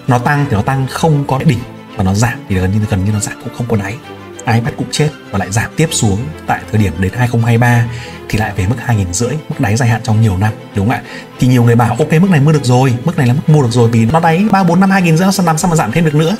nó 0.08 0.18
tăng 0.20 0.46
thì 0.50 0.56
nó 0.56 0.62
tăng, 0.62 0.88
không 0.88 1.24
có 1.28 1.40
đỉnh 1.46 1.60
và 1.96 2.04
nó 2.04 2.14
giảm 2.14 2.40
thì 2.50 2.56
gần 2.56 2.72
như 2.72 2.80
gần 2.90 3.06
như 3.06 3.12
nó 3.12 3.20
giảm 3.20 3.36
cũng 3.44 3.54
không 3.58 3.68
có 3.70 3.76
đáy. 3.76 3.96
iPad 4.38 4.74
cũng 4.78 4.88
chết 4.92 5.10
và 5.32 5.40
lại 5.40 5.52
giảm 5.52 5.72
tiếp 5.76 5.88
xuống 5.92 6.18
tại 6.48 6.62
thời 6.72 6.82
điểm 6.82 6.94
đến 7.00 7.12
2023 7.16 7.86
thì 8.30 8.40
lại 8.40 8.52
về 8.56 8.68
mức 8.68 8.76
hai 8.80 8.96
nghìn 8.96 9.14
rưỡi, 9.14 9.32
mức 9.50 9.60
đáy 9.60 9.76
dài 9.76 9.90
hạn 9.90 10.02
trong 10.04 10.22
nhiều 10.22 10.38
năm, 10.38 10.54
đúng 10.76 10.86
không 10.86 10.96
ạ? 10.96 11.02
Thì 11.40 11.48
nhiều 11.48 11.64
người 11.64 11.76
bảo, 11.76 11.96
ok, 12.00 12.14
mức 12.14 12.30
này 12.30 12.40
mua 12.40 12.52
được 12.52 12.64
rồi, 12.64 12.94
mức 13.06 13.18
này 13.18 13.28
là 13.28 13.34
mức 13.34 13.50
mua 13.50 13.62
được 13.62 13.72
rồi 13.72 13.90
vì 13.90 14.06
nó 14.06 14.20
đáy 14.20 14.46
ba 14.52 14.64
bốn 14.64 14.80
năm 14.80 14.92
hai 14.92 15.02
nghìn 15.02 15.18
rưỡi 15.18 15.28
nó 15.28 15.44
làm 15.46 15.58
sao 15.58 15.70
mà 15.70 15.76
giảm 15.76 15.92
thêm 15.92 16.06
được 16.06 16.16
nữa? 16.16 16.36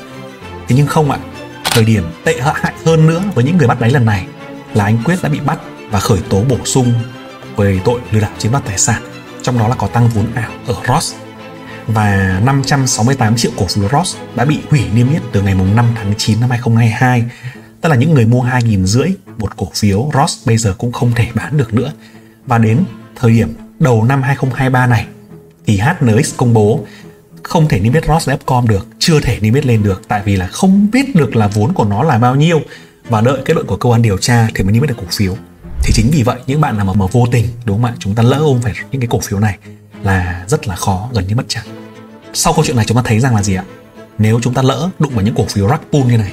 Thế 0.68 0.76
nhưng 0.76 0.86
không 0.86 1.10
ạ, 1.10 1.18
thời 1.64 1.84
điểm 1.84 2.04
tệ 2.24 2.40
hại 2.40 2.72
hơn 2.84 3.06
nữa 3.06 3.22
với 3.34 3.44
những 3.44 3.56
người 3.56 3.68
bắt 3.68 3.80
đáy 3.80 3.90
lần 3.90 4.04
này 4.04 4.26
là 4.74 4.84
anh 4.84 4.98
Quyết 5.04 5.22
đã 5.22 5.28
bị 5.28 5.40
bắt 5.40 5.58
và 5.90 6.00
khởi 6.00 6.18
tố 6.28 6.42
bổ 6.48 6.56
sung 6.64 6.92
về 7.56 7.80
tội 7.84 8.00
lừa 8.10 8.20
đảo 8.20 8.30
chiếm 8.38 8.52
đoạt 8.52 8.64
tài 8.64 8.78
sản, 8.78 9.02
trong 9.42 9.58
đó 9.58 9.68
là 9.68 9.74
có 9.74 9.86
tăng 9.86 10.08
vốn 10.08 10.26
ảo 10.34 10.50
ở 10.66 10.74
Ross 10.88 11.14
và 11.86 12.40
568 12.44 13.36
triệu 13.36 13.52
cổ 13.56 13.66
phiếu 13.66 13.88
Ross 13.88 14.16
đã 14.36 14.44
bị 14.44 14.58
hủy 14.70 14.80
niêm 14.94 15.12
yết 15.12 15.22
từ 15.32 15.42
ngày 15.42 15.54
5 15.54 15.86
tháng 15.94 16.14
9 16.18 16.40
năm 16.40 16.50
2022. 16.50 17.24
Tức 17.80 17.88
là 17.88 17.96
những 17.96 18.14
người 18.14 18.26
mua 18.26 18.42
2.000 18.42 18.84
rưỡi 18.84 19.08
một 19.38 19.56
cổ 19.56 19.68
phiếu 19.74 20.10
Ross 20.14 20.46
bây 20.46 20.56
giờ 20.56 20.74
cũng 20.78 20.92
không 20.92 21.12
thể 21.14 21.26
bán 21.34 21.56
được 21.56 21.74
nữa. 21.74 21.92
Và 22.46 22.58
đến 22.58 22.84
thời 23.16 23.30
điểm 23.30 23.54
đầu 23.78 24.04
năm 24.04 24.22
2023 24.22 24.86
này 24.86 25.06
thì 25.66 25.78
HNX 25.78 26.36
công 26.36 26.54
bố 26.54 26.80
không 27.42 27.68
thể 27.68 27.80
niêm 27.80 27.92
yết 27.92 28.04
Ross 28.06 28.30
Upcom 28.30 28.68
được, 28.68 28.86
chưa 28.98 29.20
thể 29.20 29.38
niêm 29.40 29.54
yết 29.54 29.66
lên 29.66 29.82
được 29.82 30.02
tại 30.08 30.22
vì 30.24 30.36
là 30.36 30.46
không 30.46 30.90
biết 30.92 31.16
được 31.16 31.36
là 31.36 31.48
vốn 31.48 31.72
của 31.72 31.84
nó 31.84 32.02
là 32.02 32.18
bao 32.18 32.36
nhiêu 32.36 32.60
và 33.08 33.20
đợi 33.20 33.38
kết 33.44 33.54
luận 33.54 33.66
của 33.66 33.76
cơ 33.76 33.88
quan 33.88 34.02
điều 34.02 34.18
tra 34.18 34.48
thì 34.54 34.64
mới 34.64 34.72
niêm 34.72 34.82
yết 34.82 34.88
được 34.88 34.96
cổ 34.98 35.06
phiếu. 35.10 35.36
Thì 35.82 35.92
chính 35.94 36.10
vì 36.12 36.22
vậy 36.22 36.40
những 36.46 36.60
bạn 36.60 36.76
nào 36.76 36.86
mà, 36.86 36.92
mà 36.92 37.06
vô 37.12 37.26
tình 37.32 37.46
đúng 37.64 37.82
không 37.82 37.90
ạ, 37.90 37.94
chúng 37.98 38.14
ta 38.14 38.22
lỡ 38.22 38.36
ôm 38.36 38.60
phải 38.62 38.74
những 38.90 39.00
cái 39.00 39.08
cổ 39.10 39.20
phiếu 39.20 39.38
này 39.38 39.58
là 40.02 40.44
rất 40.48 40.68
là 40.68 40.76
khó, 40.76 41.08
gần 41.14 41.26
như 41.28 41.34
mất 41.34 41.44
trắng. 41.48 41.66
Sau 42.32 42.52
câu 42.52 42.64
chuyện 42.64 42.76
này 42.76 42.84
chúng 42.88 42.96
ta 42.96 43.02
thấy 43.02 43.20
rằng 43.20 43.34
là 43.34 43.42
gì 43.42 43.54
ạ? 43.54 43.64
Nếu 44.18 44.40
chúng 44.42 44.54
ta 44.54 44.62
lỡ 44.62 44.90
đụng 44.98 45.14
vào 45.14 45.24
những 45.24 45.34
cổ 45.34 45.44
phiếu 45.44 45.68
rug 45.68 45.76
pull 45.92 46.10
như 46.10 46.18
này, 46.18 46.32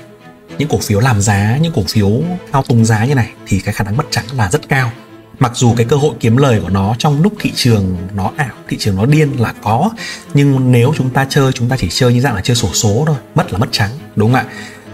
những 0.58 0.70
cổ 0.70 0.78
phiếu 0.78 1.00
làm 1.00 1.22
giá, 1.22 1.58
những 1.62 1.74
cổ 1.76 1.84
phiếu 1.88 2.10
thao 2.52 2.64
túng 2.64 2.86
giá 2.86 3.06
như 3.06 3.16
này 3.16 3.30
thì 3.48 3.60
cái 3.60 3.74
khả 3.74 3.84
năng 3.84 3.98
mất 3.98 4.06
trắng 4.12 4.26
là 4.38 4.50
rất 4.52 4.70
cao 4.70 4.92
mặc 5.40 5.52
dù 5.56 5.74
cái 5.78 5.86
cơ 5.90 5.96
hội 5.96 6.16
kiếm 6.20 6.38
lời 6.38 6.60
của 6.62 6.70
nó 6.70 6.96
trong 6.98 7.22
lúc 7.22 7.34
thị 7.40 7.52
trường 7.56 7.98
nó 8.14 8.32
ảo 8.38 8.50
thị 8.68 8.78
trường 8.80 8.96
nó 8.96 9.06
điên 9.06 9.32
là 9.40 9.54
có 9.64 9.90
nhưng 10.34 10.72
nếu 10.72 10.94
chúng 10.98 11.10
ta 11.10 11.26
chơi 11.30 11.52
chúng 11.52 11.70
ta 11.70 11.78
chỉ 11.78 11.88
chơi 11.90 12.14
như 12.14 12.22
dạng 12.22 12.36
là 12.36 12.42
chơi 12.42 12.56
sổ 12.56 12.70
số 12.74 13.04
thôi 13.08 13.16
mất 13.36 13.52
là 13.52 13.58
mất 13.58 13.68
trắng 13.72 13.90
đúng 14.16 14.34
không 14.34 14.42
ạ 14.42 14.46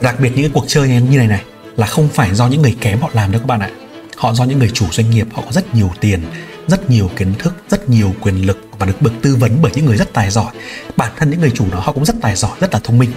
đặc 0.02 0.20
biệt 0.20 0.30
những 0.30 0.44
cái 0.44 0.52
cuộc 0.54 0.66
chơi 0.68 0.88
như 0.88 1.18
này 1.18 1.28
này 1.28 1.44
là 1.78 1.88
không 1.88 2.08
phải 2.08 2.36
do 2.36 2.48
những 2.48 2.62
người 2.62 2.76
kém 2.82 3.02
họ 3.02 3.10
làm 3.14 3.32
đâu 3.32 3.42
các 3.42 3.48
bạn 3.48 3.60
ạ 3.60 3.70
họ 4.16 4.34
do 4.34 4.44
những 4.44 4.60
người 4.60 4.72
chủ 4.74 4.86
doanh 4.92 5.10
nghiệp 5.10 5.28
họ 5.34 5.42
có 5.46 5.52
rất 5.52 5.76
nhiều 5.76 5.92
tiền 6.00 6.22
rất 6.68 6.90
nhiều 6.90 7.10
kiến 7.16 7.34
thức, 7.40 7.54
rất 7.70 7.90
nhiều 7.90 8.16
quyền 8.22 8.46
lực 8.46 8.70
và 8.80 8.86
được 8.86 9.02
bực 9.02 9.14
tư 9.22 9.36
vấn 9.36 9.58
bởi 9.62 9.72
những 9.76 9.86
người 9.86 9.98
rất 9.98 10.14
tài 10.14 10.32
giỏi. 10.32 10.54
Bản 10.98 11.12
thân 11.18 11.30
những 11.30 11.40
người 11.40 11.52
chủ 11.56 11.66
đó 11.72 11.80
họ 11.80 11.92
cũng 11.92 12.06
rất 12.06 12.16
tài 12.22 12.36
giỏi, 12.36 12.52
rất 12.60 12.74
là 12.74 12.80
thông 12.84 12.98
minh. 12.98 13.12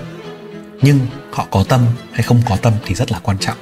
Nhưng 0.83 1.01
họ 1.31 1.47
có 1.51 1.65
tâm 1.69 1.81
hay 2.13 2.23
không 2.23 2.43
có 2.49 2.57
tâm 2.57 2.73
thì 2.87 2.95
rất 2.95 3.13
là 3.13 3.19
quan 3.23 3.39
trọng. 3.39 3.57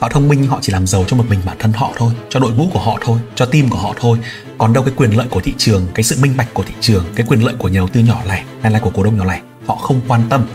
Họ 0.00 0.08
thông 0.08 0.28
minh, 0.28 0.46
họ 0.46 0.58
chỉ 0.62 0.72
làm 0.72 0.86
giàu 0.86 1.04
cho 1.08 1.16
một 1.16 1.24
mình 1.28 1.40
bản 1.44 1.56
thân 1.58 1.72
họ 1.72 1.92
thôi, 1.96 2.12
cho 2.28 2.40
đội 2.40 2.52
ngũ 2.52 2.68
của 2.72 2.80
họ 2.80 2.98
thôi, 3.00 3.18
cho 3.34 3.46
team 3.46 3.68
của 3.68 3.78
họ 3.78 3.94
thôi. 4.00 4.18
Còn 4.58 4.72
đâu 4.72 4.84
cái 4.84 4.94
quyền 4.96 5.16
lợi 5.16 5.26
của 5.30 5.40
thị 5.40 5.54
trường, 5.58 5.86
cái 5.94 6.02
sự 6.02 6.16
minh 6.20 6.34
bạch 6.36 6.54
của 6.54 6.62
thị 6.62 6.74
trường, 6.80 7.04
cái 7.14 7.26
quyền 7.28 7.44
lợi 7.44 7.54
của 7.58 7.68
nhà 7.68 7.80
đầu 7.80 7.88
tư 7.88 8.00
nhỏ 8.00 8.22
lẻ, 8.28 8.44
hay 8.62 8.72
là 8.72 8.78
của 8.78 8.90
cổ 8.90 9.02
đông 9.02 9.18
nhỏ 9.18 9.24
lẻ, 9.24 9.40
họ 9.66 9.74
không 9.74 10.00
quan 10.08 10.22
tâm 10.28 10.46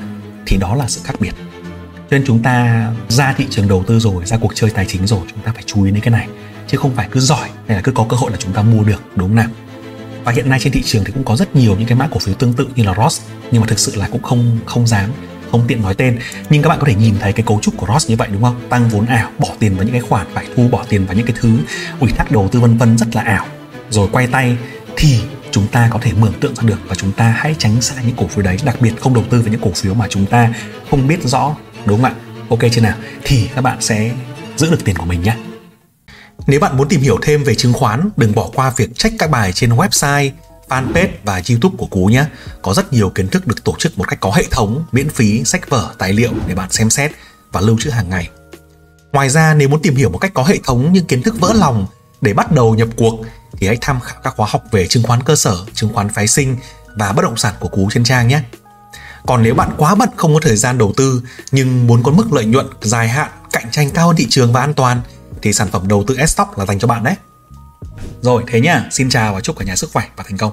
thì 0.45 0.57
đó 0.57 0.75
là 0.75 0.87
sự 0.87 1.01
khác 1.03 1.15
biệt. 1.19 1.33
Cho 1.95 2.17
nên 2.17 2.23
chúng 2.27 2.43
ta 2.43 2.87
ra 3.09 3.33
thị 3.37 3.45
trường 3.49 3.67
đầu 3.67 3.83
tư 3.87 3.99
rồi, 3.99 4.25
ra 4.25 4.37
cuộc 4.37 4.55
chơi 4.55 4.69
tài 4.69 4.85
chính 4.85 5.07
rồi, 5.07 5.19
chúng 5.31 5.39
ta 5.43 5.51
phải 5.53 5.63
chú 5.65 5.83
ý 5.83 5.91
đến 5.91 6.01
cái 6.01 6.11
này 6.11 6.27
chứ 6.71 6.77
không 6.77 6.95
phải 6.95 7.07
cứ 7.11 7.19
giỏi 7.19 7.49
hay 7.67 7.77
là 7.77 7.81
cứ 7.81 7.91
có 7.91 8.05
cơ 8.09 8.17
hội 8.17 8.31
là 8.31 8.37
chúng 8.37 8.53
ta 8.53 8.61
mua 8.61 8.83
được, 8.83 9.03
đúng 9.15 9.29
không 9.29 9.35
nào? 9.35 9.47
Và 10.23 10.31
hiện 10.31 10.49
nay 10.49 10.59
trên 10.59 10.73
thị 10.73 10.81
trường 10.85 11.03
thì 11.03 11.11
cũng 11.11 11.23
có 11.23 11.35
rất 11.35 11.55
nhiều 11.55 11.75
những 11.75 11.87
cái 11.87 11.97
mã 11.97 12.07
cổ 12.11 12.19
phiếu 12.19 12.35
tương 12.35 12.53
tự 12.53 12.67
như 12.75 12.83
là 12.83 12.93
Ross, 13.03 13.21
nhưng 13.51 13.61
mà 13.61 13.67
thực 13.67 13.79
sự 13.79 13.95
là 13.95 14.07
cũng 14.11 14.21
không 14.21 14.59
không 14.65 14.87
dám, 14.87 15.09
không 15.51 15.63
tiện 15.67 15.81
nói 15.81 15.93
tên. 15.93 16.19
Nhưng 16.49 16.61
các 16.61 16.69
bạn 16.69 16.79
có 16.79 16.87
thể 16.87 16.95
nhìn 16.95 17.15
thấy 17.19 17.33
cái 17.33 17.45
cấu 17.45 17.59
trúc 17.61 17.77
của 17.77 17.87
Ross 17.93 18.09
như 18.09 18.15
vậy, 18.15 18.27
đúng 18.31 18.43
không? 18.43 18.61
Tăng 18.69 18.89
vốn 18.89 19.05
ảo, 19.05 19.31
bỏ 19.39 19.47
tiền 19.59 19.75
vào 19.75 19.83
những 19.83 19.91
cái 19.91 20.01
khoản 20.01 20.27
phải 20.33 20.45
thu, 20.55 20.67
bỏ 20.67 20.85
tiền 20.89 21.05
vào 21.05 21.15
những 21.15 21.25
cái 21.25 21.35
thứ 21.39 21.57
ủy 21.99 22.11
thác 22.11 22.31
đầu 22.31 22.49
tư 22.51 22.59
vân 22.59 22.77
vân 22.77 22.97
rất 22.97 23.15
là 23.15 23.21
ảo. 23.21 23.45
Rồi 23.89 24.07
quay 24.11 24.27
tay 24.27 24.57
thì 24.95 25.19
chúng 25.51 25.67
ta 25.67 25.87
có 25.91 25.99
thể 26.01 26.11
mường 26.13 26.33
tượng 26.33 26.55
ra 26.55 26.63
được 26.63 26.79
và 26.87 26.95
chúng 26.95 27.11
ta 27.11 27.35
hãy 27.37 27.55
tránh 27.57 27.81
xa 27.81 27.95
những 28.05 28.15
cổ 28.15 28.27
phiếu 28.27 28.43
đấy, 28.43 28.57
đặc 28.63 28.81
biệt 28.81 28.93
không 29.01 29.13
đầu 29.13 29.23
tư 29.29 29.41
vào 29.41 29.51
những 29.51 29.61
cổ 29.61 29.71
phiếu 29.75 29.93
mà 29.93 30.07
chúng 30.09 30.25
ta 30.25 30.53
không 30.89 31.07
biết 31.07 31.23
rõ, 31.23 31.55
đúng 31.85 32.01
không 32.01 32.11
ạ? 32.11 32.15
Ok 32.49 32.59
chưa 32.71 32.81
nào? 32.81 32.95
Thì 33.23 33.49
các 33.55 33.61
bạn 33.61 33.77
sẽ 33.81 34.11
giữ 34.57 34.71
được 34.71 34.85
tiền 34.85 34.95
của 34.95 35.05
mình 35.05 35.21
nhé 35.21 35.35
nếu 36.47 36.59
bạn 36.59 36.77
muốn 36.77 36.87
tìm 36.87 37.01
hiểu 37.01 37.17
thêm 37.21 37.43
về 37.43 37.55
chứng 37.55 37.73
khoán 37.73 38.09
đừng 38.17 38.35
bỏ 38.35 38.49
qua 38.55 38.73
việc 38.75 38.95
check 38.95 39.15
các 39.19 39.29
bài 39.29 39.51
trên 39.53 39.69
website 39.69 40.31
fanpage 40.69 41.09
và 41.23 41.41
YouTube 41.49 41.75
của 41.77 41.85
Cú 41.85 42.05
nhé. 42.05 42.25
Có 42.61 42.73
rất 42.73 42.93
nhiều 42.93 43.09
kiến 43.09 43.27
thức 43.27 43.47
được 43.47 43.63
tổ 43.63 43.75
chức 43.79 43.97
một 43.97 44.07
cách 44.07 44.19
có 44.19 44.31
hệ 44.31 44.43
thống, 44.51 44.83
miễn 44.91 45.09
phí, 45.09 45.43
sách 45.43 45.69
vở, 45.69 45.93
tài 45.97 46.13
liệu 46.13 46.31
để 46.47 46.55
bạn 46.55 46.71
xem 46.71 46.89
xét 46.89 47.11
và 47.51 47.61
lưu 47.61 47.77
trữ 47.79 47.89
hàng 47.89 48.09
ngày. 48.09 48.29
Ngoài 49.11 49.29
ra 49.29 49.53
nếu 49.53 49.69
muốn 49.69 49.81
tìm 49.81 49.95
hiểu 49.95 50.09
một 50.09 50.17
cách 50.17 50.31
có 50.33 50.43
hệ 50.43 50.59
thống 50.63 50.93
những 50.93 51.05
kiến 51.05 51.21
thức 51.21 51.35
vỡ 51.39 51.53
lòng 51.53 51.87
để 52.21 52.33
bắt 52.33 52.51
đầu 52.51 52.75
nhập 52.75 52.87
cuộc 52.97 53.19
thì 53.57 53.67
hãy 53.67 53.77
tham 53.81 53.99
khảo 53.99 54.17
các 54.23 54.33
khóa 54.37 54.47
học 54.49 54.63
về 54.71 54.87
chứng 54.87 55.03
khoán 55.03 55.23
cơ 55.23 55.35
sở, 55.35 55.57
chứng 55.73 55.93
khoán 55.93 56.09
phái 56.09 56.27
sinh 56.27 56.57
và 56.95 57.11
bất 57.11 57.21
động 57.21 57.37
sản 57.37 57.53
của 57.59 57.67
Cú 57.67 57.89
trên 57.91 58.03
trang 58.03 58.27
nhé. 58.27 58.41
Còn 59.25 59.43
nếu 59.43 59.55
bạn 59.55 59.71
quá 59.77 59.95
bận 59.95 60.09
không 60.15 60.33
có 60.33 60.39
thời 60.43 60.55
gian 60.55 60.77
đầu 60.77 60.93
tư 60.97 61.21
nhưng 61.51 61.87
muốn 61.87 62.03
có 62.03 62.11
mức 62.11 62.33
lợi 62.33 62.45
nhuận 62.45 62.67
dài 62.81 63.07
hạn, 63.07 63.31
cạnh 63.51 63.71
tranh 63.71 63.89
cao 63.89 64.07
hơn 64.07 64.15
thị 64.15 64.27
trường 64.29 64.53
và 64.53 64.61
an 64.61 64.73
toàn 64.73 65.01
thì 65.41 65.53
sản 65.53 65.67
phẩm 65.71 65.87
đầu 65.87 66.03
tư 66.07 66.15
S-Stock 66.15 66.45
là 66.57 66.65
dành 66.65 66.79
cho 66.79 66.87
bạn 66.87 67.03
đấy. 67.03 67.15
Rồi 68.21 68.43
thế 68.47 68.61
nhá, 68.61 68.87
xin 68.91 69.09
chào 69.09 69.33
và 69.33 69.41
chúc 69.41 69.57
cả 69.57 69.65
nhà 69.65 69.75
sức 69.75 69.89
khỏe 69.93 70.07
và 70.15 70.23
thành 70.27 70.37
công. 70.37 70.51